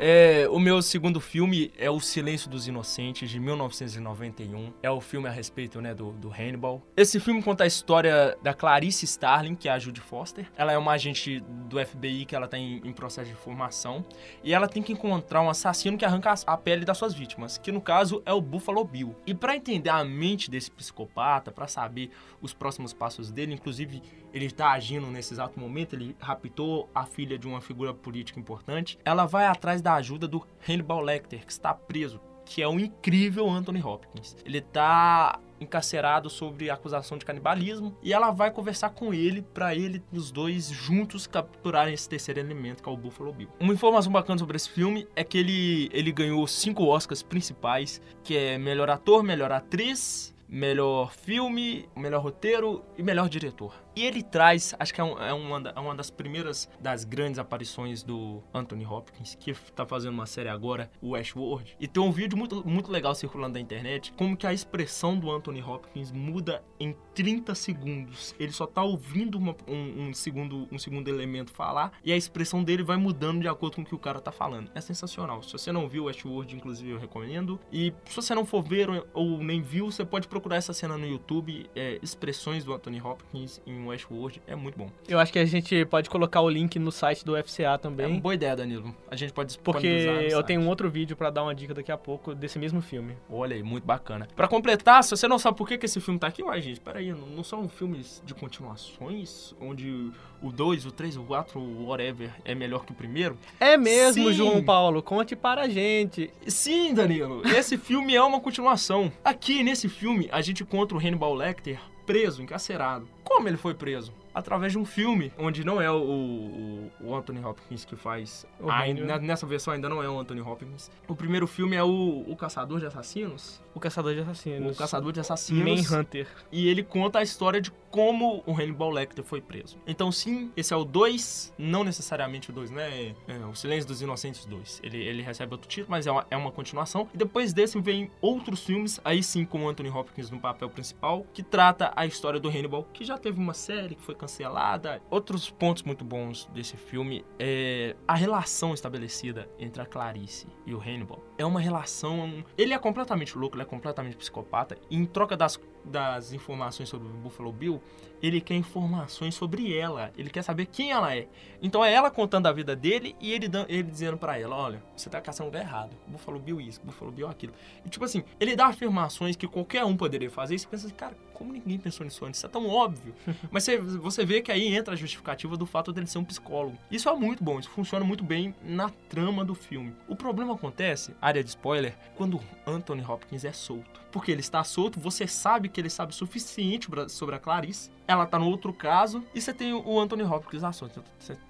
É, 0.02 0.48
o 0.48 0.58
meu 0.58 0.80
segundo 0.80 1.20
filme 1.20 1.70
é 1.76 1.90
O 1.90 2.00
Silêncio 2.00 2.48
dos 2.48 2.66
Inocentes, 2.66 3.28
de 3.28 3.38
1991. 3.38 4.72
É 4.82 4.90
o 4.90 4.98
filme 4.98 5.28
a 5.28 5.30
respeito, 5.30 5.78
né, 5.78 5.94
do, 5.94 6.12
do 6.12 6.30
Hannibal. 6.30 6.80
Esse 6.96 7.20
filme 7.20 7.42
conta 7.42 7.64
a 7.64 7.66
história 7.66 8.34
da 8.42 8.54
Clarice 8.54 9.04
Starling, 9.04 9.54
que 9.54 9.68
é 9.68 9.72
a 9.72 9.78
Judy 9.78 10.00
Foster. 10.00 10.50
Ela 10.56 10.72
é 10.72 10.78
uma 10.78 10.92
agente 10.92 11.40
do 11.68 11.78
FBI 11.78 12.24
que 12.24 12.34
ela 12.34 12.48
tá 12.48 12.56
em, 12.56 12.80
em 12.82 12.94
processo 12.94 13.28
de 13.28 13.36
formação. 13.36 14.02
E 14.42 14.54
ela 14.54 14.66
tem 14.66 14.82
que 14.82 14.90
encontrar 14.90 15.42
um 15.42 15.50
assassino 15.50 15.98
que 15.98 16.04
arranca 16.06 16.32
a 16.46 16.56
pele 16.56 16.86
das 16.86 16.96
suas 16.96 17.12
vítimas, 17.12 17.58
que 17.58 17.70
no 17.70 17.82
caso 17.82 18.22
é 18.24 18.32
o 18.32 18.40
Buffalo 18.40 18.82
Bill. 18.82 19.14
E 19.26 19.34
pra 19.34 19.54
entender 19.54 19.90
a 19.90 20.02
mente 20.02 20.50
desse 20.50 20.70
psicopata, 20.70 21.52
pra 21.52 21.68
saber 21.68 22.10
os 22.40 22.54
próximos 22.54 22.94
passos 22.94 23.30
dele, 23.30 23.52
inclusive 23.52 24.00
ele 24.32 24.50
tá 24.50 24.72
agindo 24.72 25.06
nesse 25.08 25.34
exato 25.34 25.58
momento, 25.58 25.94
ele 25.94 26.16
raptou 26.20 26.88
a 26.94 27.04
filha 27.04 27.38
de 27.38 27.46
uma 27.46 27.60
figura 27.60 27.92
política 27.92 28.38
importante. 28.38 28.98
Ela 29.04 29.26
vai 29.26 29.46
atrás 29.46 29.80
da 29.82 29.94
ajuda 29.94 30.26
do 30.26 30.46
Hannibal 30.68 31.00
Lecter, 31.00 31.44
que 31.44 31.52
está 31.52 31.74
preso, 31.74 32.20
que 32.44 32.62
é 32.62 32.68
um 32.68 32.78
incrível 32.78 33.48
Anthony 33.48 33.82
Hopkins. 33.82 34.36
Ele 34.44 34.60
tá 34.60 35.38
encarcerado 35.60 36.30
sobre 36.30 36.70
acusação 36.70 37.18
de 37.18 37.24
canibalismo 37.24 37.96
e 38.02 38.12
ela 38.12 38.30
vai 38.30 38.50
conversar 38.50 38.90
com 38.90 39.12
ele 39.12 39.42
pra 39.42 39.74
ele 39.74 40.02
os 40.10 40.30
dois 40.30 40.68
juntos 40.68 41.26
capturarem 41.26 41.92
esse 41.92 42.08
terceiro 42.08 42.40
elemento 42.40 42.82
que 42.82 42.88
é 42.88 42.92
o 42.92 42.96
Buffalo 42.96 43.32
Bill. 43.32 43.50
Uma 43.60 43.74
informação 43.74 44.10
bacana 44.10 44.38
sobre 44.38 44.56
esse 44.56 44.70
filme 44.70 45.06
é 45.14 45.22
que 45.22 45.38
ele 45.38 45.90
ele 45.92 46.10
ganhou 46.10 46.46
cinco 46.46 46.84
Oscars 46.84 47.22
principais, 47.22 48.00
que 48.24 48.36
é 48.36 48.58
melhor 48.58 48.88
ator, 48.88 49.22
melhor 49.22 49.52
atriz, 49.52 50.34
melhor 50.48 51.12
filme, 51.12 51.88
melhor 51.94 52.22
roteiro 52.22 52.82
e 52.98 53.02
melhor 53.02 53.28
diretor. 53.28 53.72
E 53.96 54.04
ele 54.04 54.22
traz, 54.22 54.74
acho 54.78 54.94
que 54.94 55.00
é, 55.00 55.04
um- 55.04 55.18
é 55.18 55.32
uma, 55.32 55.72
é 55.74 55.80
uma 55.80 55.94
das 55.94 56.10
primeiras 56.10 56.68
das 56.80 57.04
grandes 57.04 57.38
aparições 57.38 58.02
do 58.02 58.42
Anthony 58.54 58.86
Hopkins, 58.86 59.34
que 59.34 59.52
tá 59.72 59.84
fazendo 59.84 60.14
uma 60.14 60.26
série 60.26 60.48
agora, 60.48 60.90
o 61.02 61.10
Westworld. 61.10 61.76
E 61.80 61.88
tem 61.88 62.02
um 62.02 62.12
vídeo 62.12 62.38
muito, 62.38 62.66
muito 62.66 62.90
legal 62.90 63.14
circulando 63.14 63.54
na 63.54 63.60
internet, 63.60 64.12
como 64.16 64.36
que 64.36 64.46
a 64.46 64.52
expressão 64.52 65.18
do 65.18 65.30
Anthony 65.30 65.60
Hopkins 65.62 66.12
muda 66.12 66.62
em 66.78 66.94
30 67.14 67.54
segundos. 67.54 68.34
Ele 68.38 68.52
só 68.52 68.66
tá 68.66 68.82
ouvindo 68.82 69.36
uma- 69.38 69.56
um, 69.66 70.08
um 70.08 70.14
segundo, 70.14 70.68
um 70.70 70.78
segundo 70.78 71.08
elemento 71.08 71.50
falar, 71.52 71.92
e 72.04 72.12
a 72.12 72.16
expressão 72.16 72.62
dele 72.62 72.82
vai 72.82 72.96
mudando 72.96 73.40
de 73.40 73.48
acordo 73.48 73.76
com 73.76 73.82
o 73.82 73.84
que 73.84 73.94
o 73.94 73.98
cara 73.98 74.20
tá 74.20 74.30
falando. 74.32 74.70
É 74.74 74.80
sensacional. 74.80 75.42
Se 75.42 75.52
você 75.52 75.72
não 75.72 75.88
viu 75.88 76.04
Westworld, 76.04 76.54
inclusive, 76.54 76.90
eu 76.90 76.98
recomendo. 76.98 77.58
E 77.72 77.92
se 78.04 78.16
você 78.16 78.34
não 78.34 78.44
for 78.46 78.62
ver 78.62 78.88
ou- 78.88 79.06
ou 79.12 79.38
nem 79.42 79.60
viu, 79.60 79.90
você 79.90 80.04
pode 80.04 80.28
procurar 80.28 80.56
essa 80.56 80.72
cena 80.72 80.96
no 80.96 81.06
YouTube, 81.06 81.68
é, 81.74 81.98
expressões 82.02 82.64
do 82.64 82.72
Anthony 82.72 83.00
Hopkins 83.00 83.60
em 83.66 83.79
Westworld, 83.88 84.40
é 84.46 84.54
muito 84.54 84.78
bom. 84.78 84.90
Eu 85.08 85.18
acho 85.18 85.32
que 85.32 85.38
a 85.38 85.44
gente 85.44 85.84
pode 85.86 86.08
colocar 86.10 86.40
o 86.40 86.48
link 86.50 86.78
no 86.78 86.90
site 86.92 87.24
do 87.24 87.36
FCA 87.42 87.62
É 87.64 87.68
uma 87.70 87.78
também. 87.78 88.20
boa 88.20 88.34
ideia, 88.34 88.54
Danilo. 88.56 88.94
A 89.10 89.16
gente 89.16 89.32
pode 89.32 89.58
Porque 89.58 89.86
eu 89.86 90.30
site. 90.38 90.46
tenho 90.46 90.60
um 90.60 90.68
outro 90.68 90.88
vídeo 90.90 91.16
pra 91.16 91.30
dar 91.30 91.42
uma 91.42 91.54
dica 91.54 91.74
daqui 91.74 91.90
a 91.92 91.98
pouco 91.98 92.34
desse 92.34 92.58
mesmo 92.58 92.80
filme. 92.80 93.16
Olha 93.30 93.54
aí, 93.56 93.62
muito 93.62 93.84
bacana. 93.84 94.26
Pra 94.36 94.46
completar, 94.48 95.02
se 95.04 95.10
você 95.10 95.26
não 95.28 95.38
sabe 95.38 95.56
por 95.56 95.66
que, 95.68 95.78
que 95.78 95.86
esse 95.86 96.00
filme 96.00 96.18
tá 96.18 96.26
aqui, 96.26 96.42
uai, 96.42 96.60
gente, 96.60 96.80
peraí, 96.80 97.12
não, 97.12 97.26
não 97.26 97.44
são 97.44 97.68
filmes 97.68 98.22
de 98.24 98.34
continuações, 98.34 99.54
onde 99.60 100.10
o 100.42 100.50
2, 100.50 100.86
o 100.86 100.90
3, 100.92 101.16
o 101.16 101.22
4, 101.24 101.60
o 101.60 101.86
whatever 101.88 102.30
é 102.44 102.54
melhor 102.54 102.84
que 102.84 102.92
o 102.92 102.94
primeiro? 102.94 103.36
É 103.58 103.76
mesmo, 103.76 104.28
Sim. 104.28 104.32
João 104.32 104.62
Paulo. 104.62 105.02
Conte 105.02 105.36
para 105.36 105.62
a 105.62 105.68
gente. 105.68 106.30
Sim, 106.46 106.94
Danilo, 106.94 107.42
esse 107.46 107.76
filme 107.76 108.14
é 108.14 108.22
uma 108.22 108.40
continuação. 108.40 109.12
Aqui, 109.24 109.62
nesse 109.62 109.88
filme, 109.88 110.28
a 110.32 110.40
gente 110.40 110.62
encontra 110.62 110.96
o 110.96 111.00
Hannibal 111.00 111.34
Lecter 111.34 111.78
preso, 112.10 112.42
encarcerado. 112.42 113.08
Como 113.22 113.46
ele 113.46 113.56
foi 113.56 113.72
preso? 113.72 114.12
Através 114.34 114.72
de 114.72 114.78
um 114.78 114.84
filme, 114.84 115.32
onde 115.38 115.64
não 115.64 115.80
é 115.80 115.90
o, 115.90 115.96
o, 115.96 116.90
o 117.08 117.14
Anthony 117.14 117.44
Hopkins 117.44 117.84
que 117.84 117.96
faz. 117.96 118.46
Ainda- 118.60 119.02
Hannibal. 119.02 119.20
nessa 119.20 119.46
versão 119.46 119.72
ainda 119.72 119.88
não 119.88 120.02
é 120.02 120.08
o 120.08 120.18
Anthony 120.18 120.40
Hopkins. 120.40 120.90
O 121.08 121.14
primeiro 121.16 121.46
filme 121.46 121.76
é 121.76 121.82
o, 121.82 122.24
o 122.26 122.36
Caçador 122.36 122.78
de 122.80 122.86
Assassinos. 122.86 123.60
O 123.74 123.80
Caçador 123.80 124.14
de 124.14 124.20
Assassinos. 124.20 124.74
O 124.74 124.78
Caçador 124.78 125.12
de 125.12 125.20
Assassinos. 125.20 125.90
Manhunter. 125.90 126.26
E 126.52 126.68
ele 126.68 126.82
conta 126.82 127.18
a 127.18 127.22
história 127.22 127.60
de 127.60 127.70
como 127.90 128.42
o 128.46 128.52
Hannibal 128.54 128.90
Lecter 128.90 129.24
foi 129.24 129.40
preso. 129.40 129.76
Então, 129.84 130.12
sim, 130.12 130.52
esse 130.56 130.72
é 130.72 130.76
o 130.76 130.84
2, 130.84 131.52
não 131.58 131.82
necessariamente 131.82 132.50
o 132.50 132.52
2, 132.52 132.70
né? 132.70 133.16
É, 133.26 133.36
o 133.50 133.54
Silêncio 133.54 133.88
dos 133.88 134.00
Inocentes 134.00 134.44
2. 134.46 134.80
Ele, 134.84 134.98
ele 134.98 135.22
recebe 135.22 135.52
outro 135.52 135.68
título, 135.68 135.90
mas 135.90 136.06
é 136.06 136.10
uma, 136.12 136.26
é 136.30 136.36
uma 136.36 136.52
continuação. 136.52 137.08
E 137.12 137.16
depois 137.16 137.52
desse 137.52 137.80
vem 137.80 138.08
outros 138.20 138.64
filmes, 138.64 139.00
aí 139.04 139.22
sim 139.24 139.44
com 139.44 139.64
o 139.64 139.68
Anthony 139.68 139.88
Hopkins 139.90 140.30
no 140.30 140.38
papel 140.38 140.70
principal, 140.70 141.26
que 141.34 141.42
trata 141.42 141.92
a 141.96 142.06
história 142.06 142.38
do 142.38 142.48
Hannibal, 142.48 142.86
que 142.92 143.04
já 143.04 143.18
teve 143.18 143.40
uma 143.40 143.54
série 143.54 143.96
que 143.96 144.02
foi 144.02 144.14
cancelada. 144.20 145.00
Outros 145.08 145.50
pontos 145.50 145.82
muito 145.82 146.04
bons 146.04 146.46
desse 146.52 146.76
filme 146.76 147.24
é 147.38 147.96
a 148.06 148.14
relação 148.14 148.74
estabelecida 148.74 149.48
entre 149.58 149.80
a 149.80 149.86
Clarice 149.86 150.46
e 150.66 150.74
o 150.74 150.78
Hannibal. 150.78 151.24
É 151.38 151.44
uma 151.44 151.60
relação. 151.60 152.44
Ele 152.58 152.74
é 152.74 152.78
completamente 152.78 153.36
louco, 153.36 153.56
ele 153.56 153.62
é 153.62 153.66
completamente 153.66 154.16
psicopata. 154.16 154.76
E 154.90 154.96
em 154.96 155.06
troca 155.06 155.36
das, 155.36 155.58
das 155.84 156.32
informações 156.32 156.88
sobre 156.88 157.08
o 157.08 157.12
Buffalo 157.12 157.52
Bill, 157.52 157.82
ele 158.22 158.40
quer 158.40 158.54
informações 158.54 159.34
sobre 159.34 159.76
ela. 159.76 160.12
Ele 160.16 160.30
quer 160.30 160.42
saber 160.42 160.66
quem 160.66 160.90
ela 160.90 161.14
é. 161.14 161.26
Então 161.62 161.84
é 161.84 161.92
ela 161.92 162.10
contando 162.10 162.46
a 162.46 162.52
vida 162.52 162.76
dele 162.76 163.16
e 163.20 163.32
ele, 163.32 163.50
ele 163.68 163.82
dizendo 163.82 164.16
para 164.16 164.38
ela: 164.38 164.56
olha, 164.56 164.82
você 164.96 165.08
tá 165.08 165.20
caçando 165.20 165.48
lugar 165.48 165.62
errado. 165.62 165.96
Buffalo 166.06 166.38
Bill 166.38 166.60
isso, 166.60 166.80
Buffalo 166.84 167.10
Bill 167.10 167.28
aquilo. 167.28 167.52
E 167.84 167.88
tipo 167.88 168.04
assim, 168.04 168.22
ele 168.38 168.54
dá 168.54 168.66
afirmações 168.66 169.36
que 169.36 169.46
qualquer 169.46 169.84
um 169.84 169.96
poderia 169.96 170.30
fazer 170.30 170.54
e 170.54 170.58
você 170.58 170.66
pensa 170.66 170.86
assim, 170.86 170.94
cara, 170.94 171.16
como 171.40 171.54
ninguém 171.54 171.78
pensou 171.78 172.04
nisso 172.04 172.22
antes? 172.26 172.38
Isso 172.38 172.46
é 172.46 172.50
tão 172.50 172.68
óbvio. 172.68 173.14
Mas 173.50 173.64
você, 173.64 173.78
você 173.78 174.26
vê 174.26 174.42
que 174.42 174.52
aí 174.52 174.74
entra 174.74 174.92
a 174.92 174.96
justificativa 174.96 175.56
do 175.56 175.64
fato 175.64 175.90
dele 175.90 176.06
ser 176.06 176.18
um 176.18 176.24
psicólogo. 176.24 176.76
Isso 176.90 177.08
é 177.08 177.16
muito 177.16 177.42
bom, 177.42 177.58
isso 177.58 177.70
funciona 177.70 178.04
muito 178.04 178.22
bem 178.22 178.54
na 178.62 178.90
trama 179.08 179.42
do 179.42 179.54
filme. 179.54 179.94
O 180.06 180.14
problema 180.14 180.52
acontece, 180.52 181.16
área 181.20 181.42
de 181.42 181.48
spoiler, 181.48 181.96
quando 182.14 182.38
Anthony 182.66 183.02
Hopkins 183.02 183.46
é 183.46 183.52
solto. 183.52 184.00
Porque 184.12 184.30
ele 184.30 184.40
está 184.40 184.62
solto, 184.62 185.00
você 185.00 185.26
sabe 185.26 185.69
que 185.70 185.80
ele 185.80 185.90
sabe 185.90 186.12
o 186.12 186.14
suficiente 186.14 186.88
sobre 187.08 187.36
a 187.36 187.38
Clarice. 187.38 187.90
Ela 188.10 188.26
tá 188.26 188.40
no 188.40 188.46
outro 188.48 188.72
caso 188.72 189.22
e 189.32 189.40
você 189.40 189.54
tem 189.54 189.72
o 189.72 190.00
Anthony 190.00 190.24
Hopkins 190.24 190.64
à 190.64 190.72
solto. 190.72 191.00